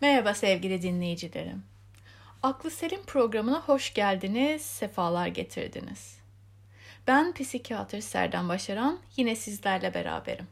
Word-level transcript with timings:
Merhaba 0.00 0.34
sevgili 0.34 0.82
dinleyicilerim. 0.82 1.62
Aklı 2.42 2.70
Selim 2.70 3.02
programına 3.02 3.60
hoş 3.60 3.94
geldiniz, 3.94 4.62
sefalar 4.62 5.26
getirdiniz. 5.26 6.18
Ben 7.06 7.32
psikiyatr 7.32 8.00
Serdan 8.00 8.48
Başaran, 8.48 8.98
yine 9.16 9.36
sizlerle 9.36 9.94
beraberim. 9.94 10.46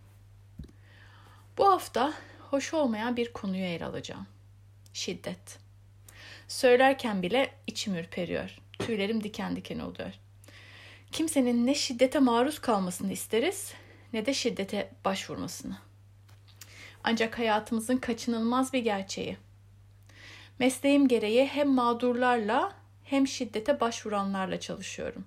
Bu 1.59 1.69
hafta 1.69 2.13
hoş 2.51 2.75
olmayan 2.75 3.17
bir 3.17 3.33
konuyu 3.33 3.65
ele 3.65 3.85
alacağım. 3.85 4.27
Şiddet. 4.93 5.59
Söylerken 6.49 7.23
bile 7.23 7.51
içim 7.67 7.95
ürperiyor, 7.95 8.59
tüylerim 8.79 9.25
diken 9.25 9.57
diken 9.57 9.79
oluyor. 9.79 10.13
Kimsenin 11.13 11.67
ne 11.67 11.75
şiddete 11.75 12.19
maruz 12.19 12.59
kalmasını 12.59 13.13
isteriz, 13.13 13.73
ne 14.13 14.27
de 14.27 14.35
şiddete 14.35 14.91
başvurmasını. 15.05 15.79
Ancak 17.05 17.39
hayatımızın 17.39 17.97
kaçınılmaz 17.97 18.73
bir 18.73 18.79
gerçeği. 18.79 19.37
Mesleğim 20.59 21.09
gereği 21.09 21.47
hem 21.47 21.69
mağdurlarla 21.69 22.73
hem 23.05 23.27
şiddete 23.27 23.81
başvuranlarla 23.81 24.61
çalışıyorum. 24.61 25.25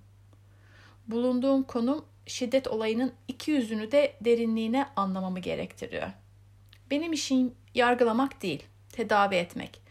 Bulunduğum 1.07 1.63
konum 1.63 2.05
şiddet 2.27 2.67
olayının 2.67 3.13
iki 3.27 3.51
yüzünü 3.51 3.91
de 3.91 4.15
derinliğine 4.21 4.87
anlamamı 4.95 5.39
gerektiriyor. 5.39 6.07
Benim 6.91 7.13
işim 7.13 7.53
yargılamak 7.75 8.41
değil, 8.41 8.63
tedavi 8.91 9.35
etmek. 9.35 9.81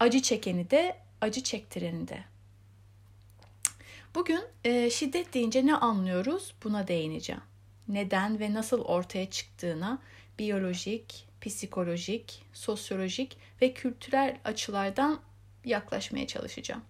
Acı 0.00 0.22
çekeni 0.22 0.70
de, 0.70 0.96
acı 1.20 1.42
çektireni 1.42 2.08
de. 2.08 2.24
Bugün 4.14 4.40
e, 4.64 4.90
şiddet 4.90 5.34
deyince 5.34 5.66
ne 5.66 5.76
anlıyoruz? 5.76 6.54
Buna 6.64 6.88
değineceğim. 6.88 7.42
Neden 7.88 8.40
ve 8.40 8.54
nasıl 8.54 8.80
ortaya 8.80 9.30
çıktığına, 9.30 9.98
biyolojik, 10.38 11.26
psikolojik, 11.40 12.42
sosyolojik 12.52 13.36
ve 13.62 13.74
kültürel 13.74 14.38
açılardan 14.44 15.20
yaklaşmaya 15.64 16.26
çalışacağım. 16.26 16.82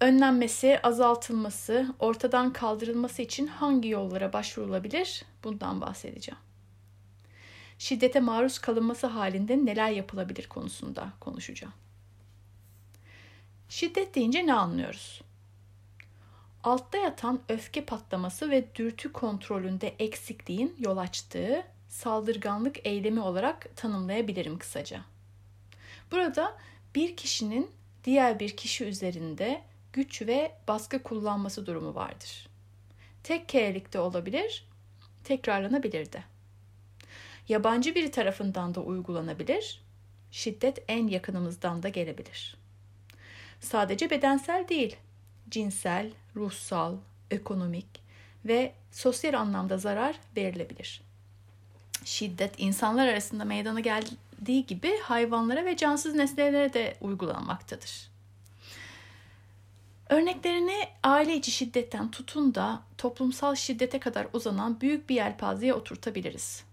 Önlenmesi, 0.00 0.80
azaltılması, 0.82 1.94
ortadan 1.98 2.52
kaldırılması 2.52 3.22
için 3.22 3.46
hangi 3.46 3.88
yollara 3.88 4.32
başvurulabilir? 4.32 5.24
Bundan 5.44 5.80
bahsedeceğim. 5.80 6.40
Şiddete 7.78 8.20
maruz 8.20 8.58
kalınması 8.58 9.06
halinde 9.06 9.66
neler 9.66 9.90
yapılabilir 9.90 10.48
konusunda 10.48 11.12
konuşacağım. 11.20 11.74
Şiddet 13.68 14.14
deyince 14.14 14.46
ne 14.46 14.54
anlıyoruz? 14.54 15.22
Altta 16.64 16.98
yatan 16.98 17.40
öfke 17.48 17.84
patlaması 17.84 18.50
ve 18.50 18.74
dürtü 18.74 19.12
kontrolünde 19.12 19.94
eksikliğin 19.98 20.76
yol 20.78 20.96
açtığı 20.96 21.64
saldırganlık 21.94 22.86
eylemi 22.86 23.20
olarak 23.20 23.76
tanımlayabilirim 23.76 24.58
kısaca. 24.58 25.00
Burada 26.10 26.56
bir 26.94 27.16
kişinin 27.16 27.70
diğer 28.04 28.40
bir 28.40 28.56
kişi 28.56 28.84
üzerinde 28.84 29.62
güç 29.92 30.22
ve 30.22 30.52
baskı 30.68 31.02
kullanması 31.02 31.66
durumu 31.66 31.94
vardır. 31.94 32.48
Tek 33.22 33.48
kerelikte 33.48 33.98
olabilir, 33.98 34.68
tekrarlanabilir 35.24 36.12
de. 36.12 36.22
Yabancı 37.48 37.94
biri 37.94 38.10
tarafından 38.10 38.74
da 38.74 38.80
uygulanabilir, 38.80 39.82
şiddet 40.30 40.84
en 40.88 41.08
yakınımızdan 41.08 41.82
da 41.82 41.88
gelebilir. 41.88 42.56
Sadece 43.60 44.10
bedensel 44.10 44.68
değil, 44.68 44.96
cinsel, 45.48 46.10
ruhsal, 46.36 46.96
ekonomik 47.30 48.02
ve 48.44 48.72
sosyal 48.92 49.34
anlamda 49.34 49.78
zarar 49.78 50.20
verilebilir 50.36 51.04
şiddet 52.04 52.54
insanlar 52.58 53.08
arasında 53.08 53.44
meydana 53.44 53.80
geldiği 53.80 54.66
gibi 54.66 54.98
hayvanlara 54.98 55.64
ve 55.64 55.76
cansız 55.76 56.14
nesnelere 56.14 56.72
de 56.72 56.96
uygulanmaktadır. 57.00 58.14
Örneklerini 60.08 60.88
aile 61.02 61.36
içi 61.36 61.50
şiddetten 61.50 62.10
tutun 62.10 62.54
da 62.54 62.82
toplumsal 62.98 63.54
şiddete 63.54 64.00
kadar 64.00 64.26
uzanan 64.32 64.80
büyük 64.80 65.08
bir 65.08 65.14
yelpazeye 65.14 65.74
oturtabiliriz. 65.74 66.64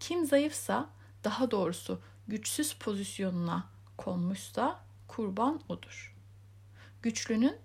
Kim 0.00 0.26
zayıfsa, 0.26 0.86
daha 1.24 1.50
doğrusu 1.50 2.00
güçsüz 2.28 2.72
pozisyonuna 2.72 3.64
konmuşsa 3.96 4.80
kurban 5.08 5.60
odur. 5.68 6.14
Güçlünün, 7.02 7.56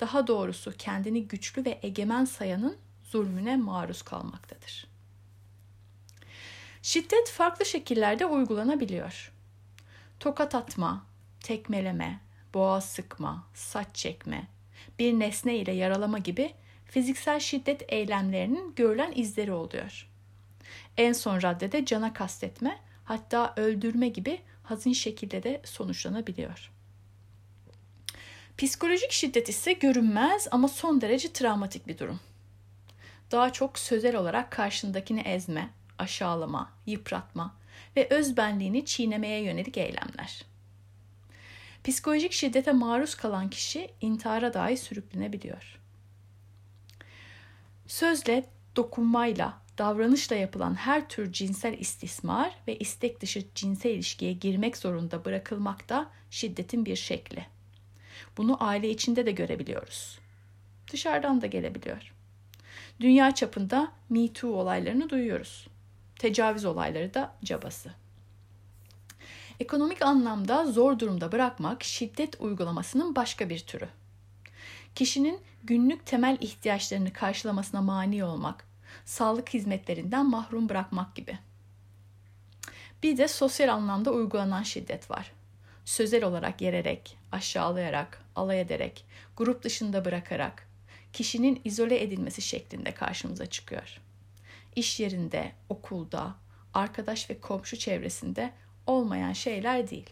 daha 0.00 0.26
doğrusu 0.26 0.72
kendini 0.78 1.28
güçlü 1.28 1.64
ve 1.64 1.78
egemen 1.82 2.24
sayanın 2.24 2.76
zulmüne 3.04 3.56
maruz 3.56 4.02
kalmaktadır. 4.02 4.87
Şiddet 6.88 7.30
farklı 7.30 7.66
şekillerde 7.66 8.26
uygulanabiliyor. 8.26 9.32
Tokat 10.20 10.54
atma, 10.54 11.06
tekmeleme, 11.40 12.20
boğaz 12.54 12.84
sıkma, 12.84 13.46
saç 13.54 13.86
çekme, 13.94 14.46
bir 14.98 15.12
nesne 15.12 15.56
ile 15.56 15.72
yaralama 15.72 16.18
gibi 16.18 16.54
fiziksel 16.84 17.40
şiddet 17.40 17.92
eylemlerinin 17.92 18.74
görülen 18.76 19.12
izleri 19.14 19.52
oluyor. 19.52 20.08
En 20.96 21.12
son 21.12 21.42
raddede 21.42 21.84
cana 21.84 22.12
kastetme, 22.12 22.80
hatta 23.04 23.54
öldürme 23.56 24.08
gibi 24.08 24.40
hazin 24.62 24.92
şekilde 24.92 25.42
de 25.42 25.62
sonuçlanabiliyor. 25.64 26.70
Psikolojik 28.58 29.12
şiddet 29.12 29.48
ise 29.48 29.72
görünmez 29.72 30.48
ama 30.50 30.68
son 30.68 31.00
derece 31.00 31.32
travmatik 31.32 31.86
bir 31.86 31.98
durum. 31.98 32.20
Daha 33.30 33.52
çok 33.52 33.78
sözel 33.78 34.16
olarak 34.16 34.50
karşındakini 34.50 35.20
ezme, 35.20 35.77
aşağılama, 35.98 36.72
yıpratma 36.86 37.54
ve 37.96 38.08
özbenliğini 38.10 38.84
çiğnemeye 38.84 39.42
yönelik 39.42 39.76
eylemler. 39.76 40.44
Psikolojik 41.84 42.32
şiddete 42.32 42.72
maruz 42.72 43.14
kalan 43.14 43.50
kişi 43.50 43.90
intihara 44.00 44.54
dahi 44.54 44.76
sürüklenebiliyor. 44.76 45.78
Sözle, 47.86 48.46
dokunmayla, 48.76 49.60
davranışla 49.78 50.36
yapılan 50.36 50.74
her 50.74 51.08
tür 51.08 51.32
cinsel 51.32 51.78
istismar 51.78 52.54
ve 52.66 52.78
istek 52.78 53.20
dışı 53.20 53.44
cinsel 53.54 53.90
ilişkiye 53.90 54.32
girmek 54.32 54.76
zorunda 54.76 55.24
bırakılmak 55.24 55.88
da 55.88 56.10
şiddetin 56.30 56.86
bir 56.86 56.96
şekli. 56.96 57.46
Bunu 58.36 58.64
aile 58.64 58.90
içinde 58.90 59.26
de 59.26 59.32
görebiliyoruz. 59.32 60.18
Dışarıdan 60.92 61.40
da 61.40 61.46
gelebiliyor. 61.46 62.12
Dünya 63.00 63.34
çapında 63.34 63.92
Me 64.08 64.32
Too 64.32 64.50
olaylarını 64.50 65.10
duyuyoruz 65.10 65.68
tecavüz 66.18 66.64
olayları 66.64 67.14
da 67.14 67.34
cabası. 67.44 67.90
Ekonomik 69.60 70.02
anlamda 70.02 70.66
zor 70.66 70.98
durumda 70.98 71.32
bırakmak 71.32 71.84
şiddet 71.84 72.40
uygulamasının 72.40 73.16
başka 73.16 73.48
bir 73.48 73.58
türü. 73.58 73.88
Kişinin 74.94 75.40
günlük 75.64 76.06
temel 76.06 76.38
ihtiyaçlarını 76.40 77.12
karşılamasına 77.12 77.82
mani 77.82 78.24
olmak, 78.24 78.64
sağlık 79.04 79.54
hizmetlerinden 79.54 80.26
mahrum 80.26 80.68
bırakmak 80.68 81.16
gibi. 81.16 81.38
Bir 83.02 83.16
de 83.16 83.28
sosyal 83.28 83.68
anlamda 83.68 84.10
uygulanan 84.10 84.62
şiddet 84.62 85.10
var. 85.10 85.32
Sözel 85.84 86.24
olarak 86.24 86.60
yererek, 86.60 87.18
aşağılayarak, 87.32 88.22
alay 88.36 88.60
ederek, 88.60 89.04
grup 89.36 89.62
dışında 89.62 90.04
bırakarak, 90.04 90.68
kişinin 91.12 91.60
izole 91.64 92.02
edilmesi 92.02 92.42
şeklinde 92.42 92.94
karşımıza 92.94 93.46
çıkıyor 93.46 94.00
iş 94.76 95.00
yerinde, 95.00 95.52
okulda, 95.68 96.34
arkadaş 96.74 97.30
ve 97.30 97.40
komşu 97.40 97.76
çevresinde 97.76 98.52
olmayan 98.86 99.32
şeyler 99.32 99.90
değil. 99.90 100.10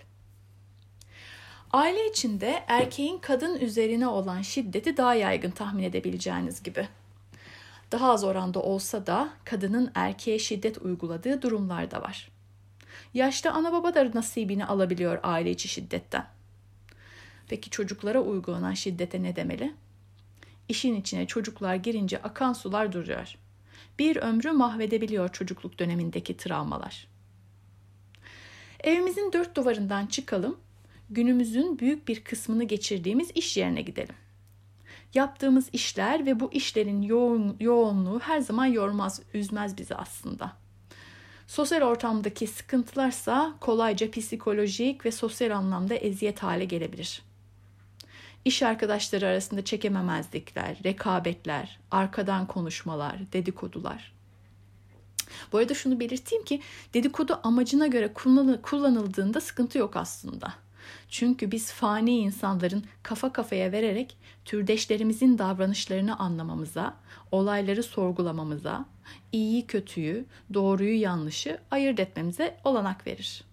Aile 1.72 2.11
içinde 2.11 2.65
erkeğin 2.69 3.19
kadın 3.19 3.61
üzerine 3.61 4.06
olan 4.09 4.43
şiddeti 4.43 4.97
daha 4.97 5.15
yaygın 5.15 5.50
tahmin 5.50 5.83
edebileceğiniz 5.83 6.62
gibi. 6.62 6.89
Daha 7.93 8.12
az 8.12 8.25
oranda 8.25 8.62
olsa 8.62 9.06
da 9.06 9.28
kadının 9.45 9.91
erkeğe 9.95 10.39
şiddet 10.39 10.78
uyguladığı 10.78 11.43
durumlar 11.43 11.91
da 11.91 12.03
var. 12.03 12.31
Yaşlı 13.15 13.50
ana 13.50 13.72
baba 13.72 13.95
da 13.95 14.11
nasibini 14.15 14.66
alabiliyor 14.66 15.21
aile 15.22 15.51
içi 15.51 15.69
şiddetten. 15.69 16.27
Peki 17.48 17.71
çocuklara 17.71 18.21
uygulanan 18.21 18.75
şiddete 18.75 19.22
ne 19.22 19.36
demeli? 19.36 19.75
İşin 20.69 20.95
içine 20.95 21.27
çocuklar 21.27 21.75
girince 21.75 22.22
akan 22.22 22.53
sular 22.53 22.92
duruyor 22.92 23.36
bir 23.98 24.16
ömrü 24.16 24.53
mahvedebiliyor 24.53 25.28
çocukluk 25.28 25.78
dönemindeki 25.78 26.37
travmalar. 26.37 27.07
Evimizin 28.81 29.33
dört 29.33 29.57
duvarından 29.57 30.07
çıkalım, 30.07 30.57
günümüzün 31.10 31.78
büyük 31.78 32.09
bir 32.09 32.25
kısmını 32.25 32.65
geçirdiğimiz 32.65 33.31
iş 33.34 33.57
yerine 33.57 33.83
gidelim. 33.83 34.15
Yaptığımız 35.15 35.69
işler 35.72 36.27
ve 36.27 36.41
bu 36.41 36.53
işlerin 36.53 37.03
yoğun, 37.03 37.57
yoğunluğu 37.60 38.21
her 38.21 38.41
zaman 38.41 38.66
yormaz, 38.66 39.22
üzmez 39.34 39.78
bizi 39.78 39.95
aslında. 39.95 40.53
Sosyal 41.47 41.83
ortamdaki 41.83 42.47
sıkıntılarsa 42.47 43.54
kolayca 43.60 44.10
psikolojik 44.10 45.07
ve 45.07 45.10
sosyal 45.10 45.51
anlamda 45.51 45.95
eziyet 45.95 46.42
hale 46.42 46.65
gelebilir 46.65 47.26
iş 48.47 48.63
arkadaşları 48.63 49.27
arasında 49.27 49.65
çekememezlikler, 49.65 50.77
rekabetler, 50.84 51.78
arkadan 51.91 52.47
konuşmalar, 52.47 53.19
dedikodular. 53.33 54.13
Bu 55.53 55.59
arada 55.59 55.75
şunu 55.75 56.01
belirteyim 56.01 56.45
ki 56.45 56.60
dedikodu 56.95 57.41
amacına 57.43 57.87
göre 57.87 58.13
kullanıldığında 58.63 59.41
sıkıntı 59.41 59.78
yok 59.78 59.97
aslında. 59.97 60.54
Çünkü 61.09 61.51
biz 61.51 61.72
fani 61.72 62.19
insanların 62.19 62.84
kafa 63.03 63.33
kafaya 63.33 63.72
vererek 63.72 64.16
türdeşlerimizin 64.45 65.39
davranışlarını 65.39 66.19
anlamamıza, 66.19 66.97
olayları 67.31 67.83
sorgulamamıza, 67.83 68.87
iyiyi 69.33 69.66
kötüyü, 69.66 70.27
doğruyu 70.54 71.01
yanlışı 71.01 71.59
ayırt 71.71 72.01
etmemize 72.01 72.57
olanak 72.65 73.07
verir. 73.07 73.45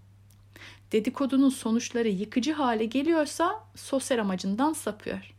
Dedikodunun 0.94 1.50
sonuçları 1.50 2.10
yıkıcı 2.10 2.54
hale 2.54 2.86
geliyorsa 2.86 3.64
sosyal 3.76 4.20
amacından 4.20 4.74
sapıyor. 4.74 5.34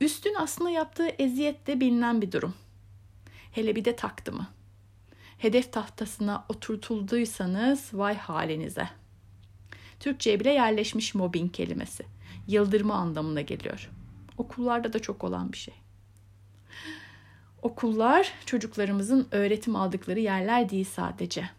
Üstün 0.00 0.34
aslında 0.34 0.70
yaptığı 0.70 1.08
eziyet 1.08 1.66
de 1.66 1.80
bilinen 1.80 2.22
bir 2.22 2.32
durum. 2.32 2.54
Hele 3.52 3.76
bir 3.76 3.84
de 3.84 3.96
taktı 3.96 4.32
mı? 4.32 4.46
Hedef 5.38 5.72
tahtasına 5.72 6.44
oturtulduysanız 6.48 7.90
vay 7.92 8.16
halinize. 8.16 8.88
Türkçe'ye 10.00 10.40
bile 10.40 10.50
yerleşmiş 10.50 11.14
mobbing 11.14 11.54
kelimesi. 11.54 12.04
Yıldırma 12.46 12.94
anlamına 12.94 13.40
geliyor. 13.40 13.90
Okullarda 14.38 14.92
da 14.92 14.98
çok 14.98 15.24
olan 15.24 15.52
bir 15.52 15.58
şey. 15.58 15.74
Okullar 17.62 18.32
çocuklarımızın 18.46 19.28
öğretim 19.30 19.76
aldıkları 19.76 20.20
yerler 20.20 20.70
değil 20.70 20.84
sadece. 20.84 21.50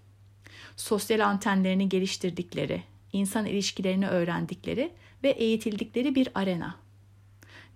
Sosyal 0.78 1.20
antenlerini 1.20 1.90
geliştirdikleri, 1.90 2.84
insan 3.14 3.46
ilişkilerini 3.46 4.08
öğrendikleri 4.08 4.92
ve 5.24 5.30
eğitildikleri 5.30 6.16
bir 6.16 6.30
arena. 6.36 6.76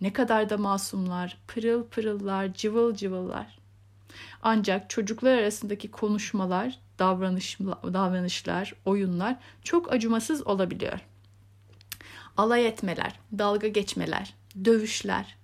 Ne 0.02 0.14
kadar 0.14 0.50
da 0.50 0.58
masumlar, 0.58 1.38
pırıl 1.48 1.84
pırıllar, 1.84 2.54
cıvıl 2.54 2.96
cıvıllar. 2.96 3.60
Ancak 4.42 4.90
çocuklar 4.90 5.38
arasındaki 5.38 5.92
konuşmalar, 5.92 6.80
davranış, 7.00 7.60
davranışlar, 7.94 8.74
oyunlar 8.86 9.38
çok 9.64 9.94
acımasız 9.94 10.48
olabiliyor. 10.48 11.00
Alay 12.38 12.68
etmeler, 12.68 13.20
dalga 13.38 13.68
geçmeler, 13.68 14.34
dövüşler, 14.66 15.36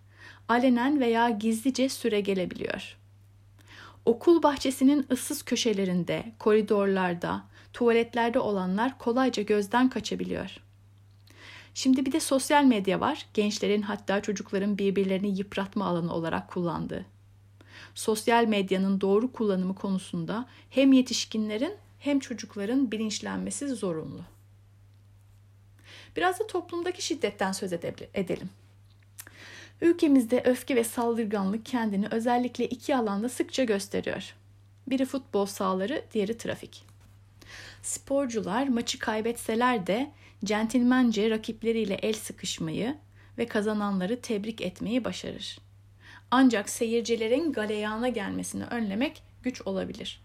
alenen 0.48 1.00
veya 1.00 1.30
gizlice 1.30 1.90
süre 1.90 2.22
gelebiliyor. 2.22 2.98
Okul 4.06 4.44
bahçesinin 4.44 5.06
ıssız 5.12 5.44
köşelerinde, 5.44 6.32
koridorlarda, 6.40 7.44
tuvaletlerde 7.74 8.40
olanlar 8.40 8.98
kolayca 8.98 9.44
gözden 9.44 9.90
kaçabiliyor. 9.90 10.58
Şimdi 11.74 12.06
bir 12.06 12.12
de 12.12 12.20
sosyal 12.20 12.64
medya 12.64 13.00
var. 13.00 13.26
Gençlerin 13.34 13.82
hatta 13.82 14.22
çocukların 14.22 14.78
birbirlerini 14.78 15.38
yıpratma 15.38 15.86
alanı 15.86 16.14
olarak 16.14 16.50
kullandığı. 16.50 17.06
Sosyal 17.96 18.46
medyanın 18.46 19.02
doğru 19.02 19.32
kullanımı 19.32 19.76
konusunda 19.76 20.46
hem 20.70 20.94
yetişkinlerin 20.94 21.74
hem 22.00 22.20
çocukların 22.20 22.92
bilinçlenmesi 22.92 23.68
zorunlu. 23.68 24.22
Biraz 26.18 26.40
da 26.40 26.48
toplumdaki 26.48 27.06
şiddetten 27.06 27.52
söz 27.52 27.74
edelim. 27.74 28.50
Ülkemizde 29.82 30.42
öfke 30.46 30.76
ve 30.76 30.84
saldırganlık 30.84 31.66
kendini 31.66 32.08
özellikle 32.12 32.66
iki 32.66 32.96
alanda 32.96 33.30
sıkça 33.30 33.64
gösteriyor. 33.64 34.36
Biri 34.88 35.06
futbol 35.06 35.46
sahaları, 35.46 36.06
diğeri 36.14 36.38
trafik. 36.38 36.84
Sporcular 37.82 38.68
maçı 38.68 39.00
kaybetseler 39.00 39.88
de 39.88 40.12
centilmence 40.46 41.30
rakipleriyle 41.30 41.94
el 41.94 42.14
sıkışmayı 42.14 42.98
ve 43.38 43.46
kazananları 43.46 44.22
tebrik 44.22 44.62
etmeyi 44.62 45.04
başarır. 45.04 45.60
Ancak 46.32 46.70
seyircilerin 46.70 47.54
galeyana 47.54 48.10
gelmesini 48.10 48.66
önlemek 48.66 49.24
güç 49.44 49.62
olabilir. 49.62 50.22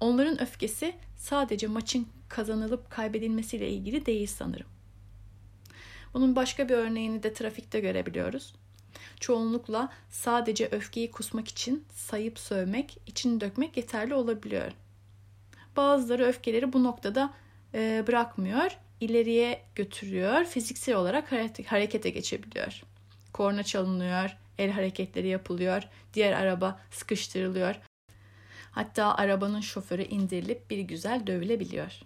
Onların 0.00 0.42
öfkesi 0.42 0.94
sadece 1.16 1.66
maçın 1.66 2.08
kazanılıp 2.28 2.90
kaybedilmesiyle 2.90 3.68
ilgili 3.68 4.06
değil 4.06 4.26
sanırım. 4.26 4.66
Bunun 6.14 6.36
başka 6.36 6.68
bir 6.68 6.74
örneğini 6.74 7.22
de 7.22 7.32
trafikte 7.32 7.80
görebiliyoruz. 7.80 8.54
Çoğunlukla 9.20 9.92
sadece 10.10 10.68
öfkeyi 10.72 11.10
kusmak 11.10 11.48
için 11.48 11.84
sayıp 11.94 12.38
sövmek, 12.38 12.98
içini 13.06 13.40
dökmek 13.40 13.76
yeterli 13.76 14.14
olabiliyor. 14.14 14.72
Bazıları 15.76 16.26
öfkeleri 16.26 16.72
bu 16.72 16.84
noktada 16.84 17.34
e, 17.74 18.04
bırakmıyor, 18.06 18.78
ileriye 19.00 19.62
götürüyor, 19.74 20.44
fiziksel 20.44 20.94
olarak 20.94 21.32
harekete 21.66 22.10
geçebiliyor. 22.10 22.82
Korna 23.32 23.62
çalınıyor, 23.62 24.36
el 24.58 24.70
hareketleri 24.70 25.28
yapılıyor, 25.28 25.82
diğer 26.14 26.32
araba 26.32 26.80
sıkıştırılıyor. 26.90 27.74
Hatta 28.70 29.14
arabanın 29.14 29.60
şoförü 29.60 30.02
indirilip 30.02 30.70
bir 30.70 30.78
güzel 30.78 31.26
dövülebiliyor. 31.26 32.00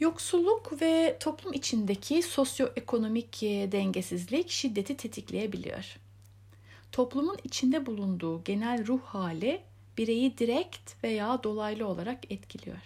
Yoksulluk 0.00 0.82
ve 0.82 1.16
toplum 1.20 1.52
içindeki 1.52 2.22
sosyoekonomik 2.22 3.42
e, 3.42 3.72
dengesizlik 3.72 4.50
şiddeti 4.50 4.96
tetikleyebiliyor. 4.96 5.96
Toplumun 6.92 7.38
içinde 7.44 7.86
bulunduğu 7.86 8.44
genel 8.44 8.86
ruh 8.86 9.02
hali 9.02 9.62
bireyi 9.98 10.38
direkt 10.38 11.04
veya 11.04 11.42
dolaylı 11.42 11.86
olarak 11.86 12.32
etkiliyor. 12.32 12.82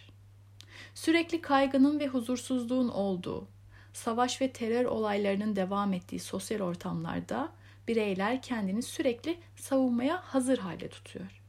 Sürekli 0.95 1.41
kaygının 1.41 2.01
ve 2.01 2.07
huzursuzluğun 2.07 2.89
olduğu, 2.89 3.49
savaş 3.93 4.41
ve 4.41 4.53
terör 4.53 4.85
olaylarının 4.85 5.57
devam 5.57 5.93
ettiği 5.93 6.21
sosyal 6.21 6.61
ortamlarda 6.61 7.53
bireyler 7.89 8.43
kendini 8.43 8.83
sürekli 8.83 9.39
savunmaya 9.57 10.17
hazır 10.25 10.59
hale 10.59 10.89
tutuyor. 10.89 11.43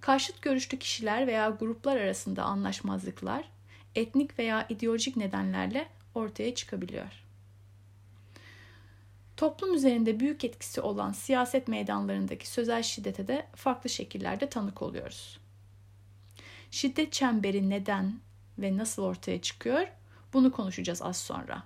Karşıt 0.00 0.42
görüşlü 0.42 0.78
kişiler 0.78 1.26
veya 1.26 1.50
gruplar 1.50 1.96
arasında 1.96 2.42
anlaşmazlıklar 2.42 3.53
etnik 3.94 4.38
veya 4.38 4.66
ideolojik 4.68 5.16
nedenlerle 5.16 5.88
ortaya 6.14 6.54
çıkabiliyor. 6.54 7.24
Toplum 9.36 9.74
üzerinde 9.74 10.20
büyük 10.20 10.44
etkisi 10.44 10.80
olan 10.80 11.12
siyaset 11.12 11.68
meydanlarındaki 11.68 12.48
sözel 12.48 12.82
şiddete 12.82 13.28
de 13.28 13.46
farklı 13.54 13.90
şekillerde 13.90 14.48
tanık 14.48 14.82
oluyoruz. 14.82 15.40
Şiddet 16.70 17.12
çemberi 17.12 17.70
neden 17.70 18.20
ve 18.58 18.76
nasıl 18.76 19.02
ortaya 19.02 19.42
çıkıyor? 19.42 19.86
Bunu 20.32 20.52
konuşacağız 20.52 21.02
az 21.02 21.16
sonra. 21.16 21.62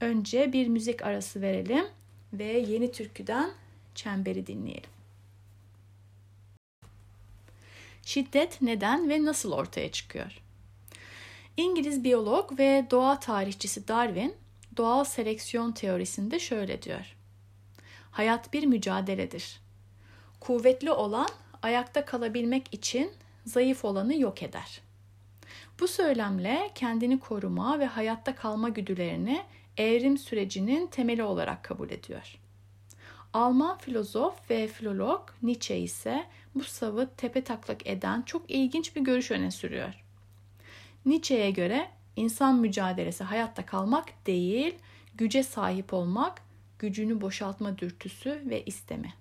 Önce 0.00 0.52
bir 0.52 0.68
müzik 0.68 1.02
arası 1.02 1.40
verelim 1.40 1.84
ve 2.32 2.44
yeni 2.44 2.92
türküden 2.92 3.50
çemberi 3.94 4.46
dinleyelim. 4.46 4.90
Şiddet 8.02 8.62
neden 8.62 9.08
ve 9.08 9.24
nasıl 9.24 9.52
ortaya 9.52 9.92
çıkıyor? 9.92 10.42
İngiliz 11.58 12.04
biyolog 12.04 12.58
ve 12.58 12.86
doğa 12.90 13.20
tarihçisi 13.20 13.88
Darwin 13.88 14.36
doğal 14.76 15.04
seleksiyon 15.04 15.72
teorisinde 15.72 16.38
şöyle 16.38 16.82
diyor. 16.82 17.16
Hayat 18.10 18.52
bir 18.52 18.66
mücadeledir. 18.66 19.60
Kuvvetli 20.40 20.92
olan 20.92 21.28
ayakta 21.62 22.04
kalabilmek 22.04 22.74
için 22.74 23.12
zayıf 23.44 23.84
olanı 23.84 24.20
yok 24.20 24.42
eder. 24.42 24.80
Bu 25.80 25.88
söylemle 25.88 26.70
kendini 26.74 27.20
koruma 27.20 27.78
ve 27.78 27.86
hayatta 27.86 28.34
kalma 28.34 28.68
güdülerini 28.68 29.42
evrim 29.76 30.18
sürecinin 30.18 30.86
temeli 30.86 31.22
olarak 31.22 31.64
kabul 31.64 31.90
ediyor. 31.90 32.38
Alman 33.32 33.78
filozof 33.78 34.50
ve 34.50 34.66
filolog 34.66 35.30
Nietzsche 35.42 35.78
ise 35.78 36.26
bu 36.54 36.64
savı 36.64 37.08
tepe 37.16 37.44
taklak 37.44 37.86
eden 37.86 38.22
çok 38.22 38.50
ilginç 38.50 38.96
bir 38.96 39.00
görüş 39.00 39.30
öne 39.30 39.50
sürüyor. 39.50 40.07
Nietzsche'ye 41.06 41.50
göre 41.50 41.90
insan 42.16 42.56
mücadelesi 42.56 43.24
hayatta 43.24 43.66
kalmak 43.66 44.26
değil, 44.26 44.74
güce 45.14 45.42
sahip 45.42 45.94
olmak, 45.94 46.42
gücünü 46.78 47.20
boşaltma 47.20 47.78
dürtüsü 47.78 48.42
ve 48.46 48.64
istemi. 48.64 49.14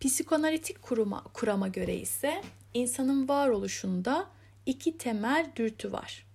Psikoanalitik 0.00 0.82
kuruma, 0.82 1.22
kurama 1.22 1.68
göre 1.68 1.96
ise 1.96 2.42
insanın 2.74 3.28
varoluşunda 3.28 4.26
iki 4.66 4.98
temel 4.98 5.52
dürtü 5.56 5.92
var. 5.92 6.26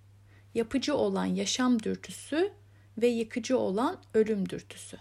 Yapıcı 0.54 0.96
olan 0.96 1.26
yaşam 1.26 1.82
dürtüsü 1.82 2.52
ve 2.98 3.06
yıkıcı 3.06 3.58
olan 3.58 3.96
ölüm 4.14 4.48
dürtüsü. 4.48 4.98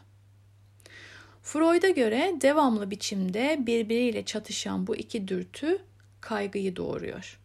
Freud'a 1.42 1.90
göre 1.90 2.36
devamlı 2.42 2.92
biçimde 2.92 3.58
birbiriyle 3.60 4.26
çatışan 4.26 4.88
bu 4.88 4.96
iki 4.96 5.28
dürtü 5.28 5.82
kaygıyı 6.22 6.76
doğuruyor 6.76 7.40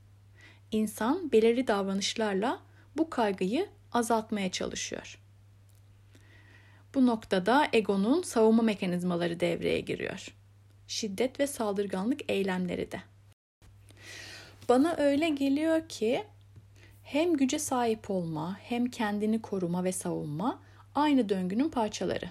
insan 0.73 1.33
belirli 1.33 1.67
davranışlarla 1.67 2.59
bu 2.97 3.11
kaygıyı 3.11 3.69
azaltmaya 3.93 4.51
çalışıyor. 4.51 5.19
Bu 6.95 7.07
noktada 7.07 7.69
egonun 7.73 8.23
savunma 8.23 8.63
mekanizmaları 8.63 9.41
devreye 9.41 9.81
giriyor. 9.81 10.27
Şiddet 10.87 11.41
ve 11.41 11.47
saldırganlık 11.47 12.31
eylemleri 12.31 12.93
de. 12.93 13.01
Bana 14.69 14.97
öyle 14.97 15.29
geliyor 15.29 15.89
ki 15.89 16.25
hem 17.03 17.37
güce 17.37 17.59
sahip 17.59 18.11
olma, 18.11 18.59
hem 18.61 18.87
kendini 18.87 19.43
koruma 19.43 19.85
ve 19.85 19.93
savunma 19.93 20.63
aynı 20.95 21.29
döngünün 21.29 21.69
parçaları. 21.69 22.31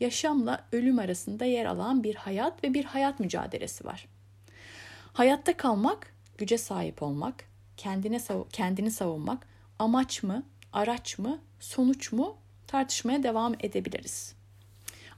Yaşamla 0.00 0.64
ölüm 0.72 0.98
arasında 0.98 1.44
yer 1.44 1.64
alan 1.64 2.04
bir 2.04 2.14
hayat 2.14 2.64
ve 2.64 2.74
bir 2.74 2.84
hayat 2.84 3.20
mücadelesi 3.20 3.84
var. 3.84 4.08
Hayatta 5.12 5.56
kalmak, 5.56 6.14
güce 6.38 6.58
sahip 6.58 7.02
olmak, 7.02 7.47
kendine 7.78 8.20
kendini 8.52 8.90
savunmak 8.90 9.46
amaç 9.78 10.22
mı, 10.22 10.42
araç 10.72 11.18
mı, 11.18 11.38
sonuç 11.60 12.12
mu 12.12 12.36
tartışmaya 12.66 13.22
devam 13.22 13.54
edebiliriz. 13.60 14.34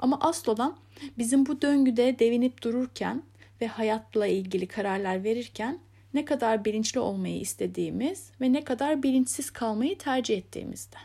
Ama 0.00 0.18
asıl 0.20 0.52
olan 0.52 0.76
bizim 1.18 1.46
bu 1.46 1.62
döngüde 1.62 2.18
devinip 2.18 2.62
dururken 2.62 3.22
ve 3.60 3.66
hayatla 3.66 4.26
ilgili 4.26 4.66
kararlar 4.66 5.24
verirken 5.24 5.78
ne 6.14 6.24
kadar 6.24 6.64
bilinçli 6.64 7.00
olmayı 7.00 7.40
istediğimiz 7.40 8.30
ve 8.40 8.52
ne 8.52 8.64
kadar 8.64 9.02
bilinçsiz 9.02 9.50
kalmayı 9.50 9.98
tercih 9.98 10.38
ettiğimizde. 10.38 10.96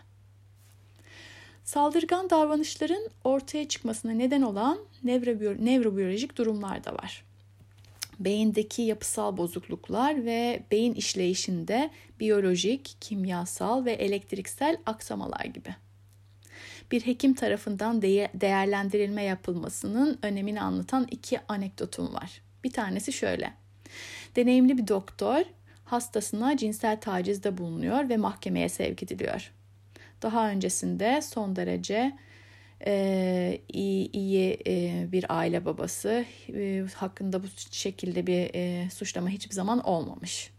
Saldırgan 1.63 2.29
davranışların 2.29 3.09
ortaya 3.23 3.67
çıkmasına 3.67 4.11
neden 4.11 4.41
olan 4.41 4.79
nevrobiyolojik 5.59 6.37
durumlar 6.37 6.83
da 6.83 6.93
var. 6.93 7.24
Beyindeki 8.19 8.81
yapısal 8.81 9.37
bozukluklar 9.37 10.25
ve 10.25 10.63
beyin 10.71 10.93
işleyişinde 10.93 11.89
biyolojik, 12.19 12.97
kimyasal 13.01 13.85
ve 13.85 13.91
elektriksel 13.91 14.77
aksamalar 14.85 15.45
gibi. 15.45 15.75
Bir 16.91 17.01
hekim 17.01 17.33
tarafından 17.33 18.01
değerlendirilme 18.01 19.23
yapılmasının 19.23 20.19
önemini 20.21 20.61
anlatan 20.61 21.07
iki 21.11 21.39
anekdotum 21.47 22.13
var. 22.13 22.41
Bir 22.63 22.71
tanesi 22.71 23.13
şöyle. 23.13 23.53
Deneyimli 24.35 24.77
bir 24.77 24.87
doktor 24.87 25.41
hastasına 25.85 26.57
cinsel 26.57 27.01
tacizde 27.01 27.57
bulunuyor 27.57 28.09
ve 28.09 28.17
mahkemeye 28.17 28.69
sevk 28.69 29.03
ediliyor. 29.03 29.51
Daha 30.21 30.49
öncesinde 30.49 31.21
son 31.21 31.55
derece 31.55 32.17
e, 32.87 33.61
iyi, 33.73 34.11
iyi 34.11 34.57
e, 34.67 35.07
bir 35.11 35.25
aile 35.29 35.65
babası 35.65 36.25
e, 36.53 36.85
hakkında 36.95 37.43
bu 37.43 37.47
şekilde 37.71 38.27
bir 38.27 38.49
e, 38.53 38.89
suçlama 38.89 39.29
hiçbir 39.29 39.55
zaman 39.55 39.79
olmamış. 39.79 40.51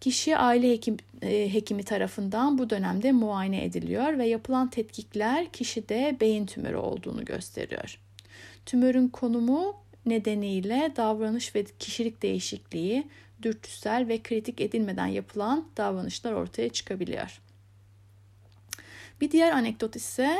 Kişi 0.00 0.36
aile 0.36 0.70
hekim, 0.70 0.96
e, 1.22 1.54
hekimi 1.54 1.82
tarafından 1.82 2.58
bu 2.58 2.70
dönemde 2.70 3.12
muayene 3.12 3.64
ediliyor 3.64 4.18
ve 4.18 4.26
yapılan 4.26 4.70
tetkikler 4.70 5.52
kişide 5.52 6.16
beyin 6.20 6.46
tümörü 6.46 6.76
olduğunu 6.76 7.24
gösteriyor. 7.24 7.98
Tümörün 8.66 9.08
konumu 9.08 9.76
nedeniyle 10.06 10.92
davranış 10.96 11.54
ve 11.54 11.64
kişilik 11.78 12.22
değişikliği, 12.22 13.06
dürtüsel 13.42 14.08
ve 14.08 14.22
kritik 14.22 14.60
edilmeden 14.60 15.06
yapılan 15.06 15.68
davranışlar 15.76 16.32
ortaya 16.32 16.68
çıkabiliyor. 16.68 17.40
Bir 19.20 19.30
diğer 19.30 19.52
anekdot 19.52 19.96
ise 19.96 20.36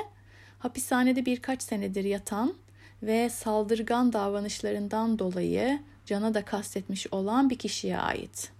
hapishanede 0.63 1.27
birkaç 1.27 1.63
senedir 1.63 2.05
yatan 2.05 2.55
ve 3.03 3.31
saldırgan 3.31 4.13
davranışlarından 4.13 5.19
dolayı 5.19 5.81
cana 6.07 6.35
da 6.35 6.45
kastetmiş 6.45 7.07
olan 7.13 7.51
bir 7.51 7.59
kişiye 7.59 7.99
ait. 7.99 8.51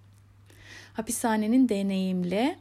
Hapishanenin 0.95 1.69
deneyimli 1.69 2.57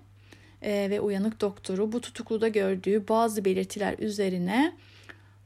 e, 0.62 0.90
ve 0.90 1.02
uyanık 1.02 1.42
doktoru 1.42 1.92
bu 1.92 2.02
tutukluda 2.02 2.48
gördüğü 2.48 3.08
bazı 3.08 3.46
belirtiler 3.46 4.00
üzerine 4.00 4.74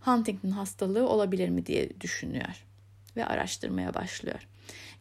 Huntington 0.02 0.52
hastalığı 0.52 1.10
olabilir 1.10 1.50
mi 1.50 1.66
diye 1.66 2.02
düşünüyor 2.02 2.66
ve 3.16 3.26
araştırmaya 3.26 3.94
başlıyor. 3.94 4.48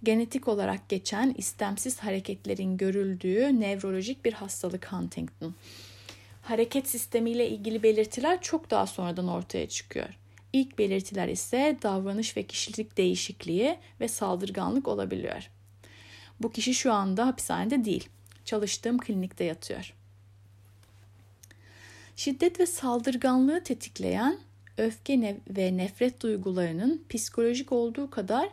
Genetik 0.02 0.48
olarak 0.48 0.88
geçen 0.88 1.34
istemsiz 1.38 1.98
hareketlerin 1.98 2.76
görüldüğü 2.76 3.60
nevrolojik 3.60 4.24
bir 4.24 4.32
hastalık 4.32 4.92
Huntington. 4.92 5.54
Hareket 6.44 6.88
sistemiyle 6.88 7.48
ilgili 7.48 7.82
belirtiler 7.82 8.42
çok 8.42 8.70
daha 8.70 8.86
sonradan 8.86 9.28
ortaya 9.28 9.68
çıkıyor. 9.68 10.08
İlk 10.52 10.78
belirtiler 10.78 11.28
ise 11.28 11.76
davranış 11.82 12.36
ve 12.36 12.42
kişilik 12.42 12.96
değişikliği 12.96 13.78
ve 14.00 14.08
saldırganlık 14.08 14.88
olabiliyor. 14.88 15.50
Bu 16.40 16.52
kişi 16.52 16.74
şu 16.74 16.92
anda 16.92 17.26
hapishanede 17.26 17.84
değil. 17.84 18.08
Çalıştığım 18.44 18.98
klinikte 18.98 19.44
yatıyor. 19.44 19.94
Şiddet 22.16 22.60
ve 22.60 22.66
saldırganlığı 22.66 23.64
tetikleyen 23.64 24.38
öfke 24.78 25.40
ve 25.50 25.76
nefret 25.76 26.22
duygularının 26.22 27.04
psikolojik 27.08 27.72
olduğu 27.72 28.10
kadar 28.10 28.48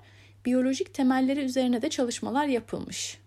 biyolojik 0.45 0.93
temelleri 0.93 1.39
üzerine 1.39 1.81
de 1.81 1.89
çalışmalar 1.89 2.45
yapılmış. 2.45 3.20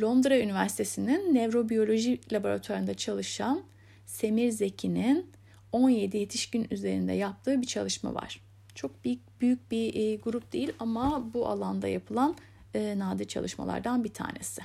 Londra 0.00 0.38
Üniversitesi'nin 0.38 1.34
nörobiyoloji 1.34 2.20
laboratuvarında 2.32 2.94
çalışan 2.94 3.62
Semir 4.06 4.50
Zeki'nin 4.50 5.30
17 5.72 6.16
yetişkin 6.16 6.66
üzerinde 6.70 7.12
yaptığı 7.12 7.62
bir 7.62 7.66
çalışma 7.66 8.14
var. 8.14 8.40
Çok 8.74 9.04
büyük, 9.04 9.40
büyük 9.40 9.70
bir 9.70 9.94
e, 9.94 10.16
grup 10.16 10.52
değil 10.52 10.72
ama 10.78 11.34
bu 11.34 11.48
alanda 11.48 11.88
yapılan 11.88 12.36
e, 12.74 12.98
nadir 12.98 13.24
çalışmalardan 13.24 14.04
bir 14.04 14.12
tanesi. 14.12 14.62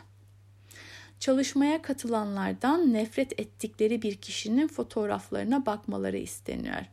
Çalışmaya 1.19 1.81
katılanlardan 1.81 2.93
nefret 2.93 3.39
ettikleri 3.39 4.01
bir 4.01 4.15
kişinin 4.15 4.67
fotoğraflarına 4.67 5.65
bakmaları 5.65 6.17
isteniyor. 6.17 6.85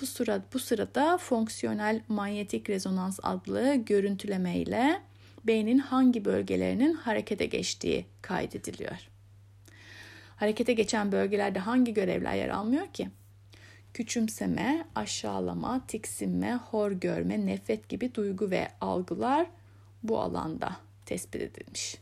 Bu 0.00 0.06
sırada, 0.06 0.44
bu 0.54 0.58
sırada 0.58 1.18
fonksiyonel 1.18 2.00
manyetik 2.08 2.70
rezonans 2.70 3.20
adlı 3.22 3.74
görüntüleme 3.74 4.58
ile 4.58 5.00
beynin 5.44 5.78
hangi 5.78 6.24
bölgelerinin 6.24 6.94
harekete 6.94 7.46
geçtiği 7.46 8.06
kaydediliyor. 8.22 9.08
Harekete 10.36 10.72
geçen 10.72 11.12
bölgelerde 11.12 11.58
hangi 11.58 11.94
görevler 11.94 12.34
yer 12.34 12.48
almıyor 12.48 12.86
ki? 12.86 13.10
Küçümseme, 13.94 14.86
aşağılama, 14.94 15.86
tiksinme, 15.86 16.54
hor 16.54 16.92
görme, 16.92 17.46
nefret 17.46 17.88
gibi 17.88 18.14
duygu 18.14 18.50
ve 18.50 18.68
algılar 18.80 19.46
bu 20.02 20.20
alanda 20.20 20.76
tespit 21.06 21.42
edilmiş. 21.42 21.96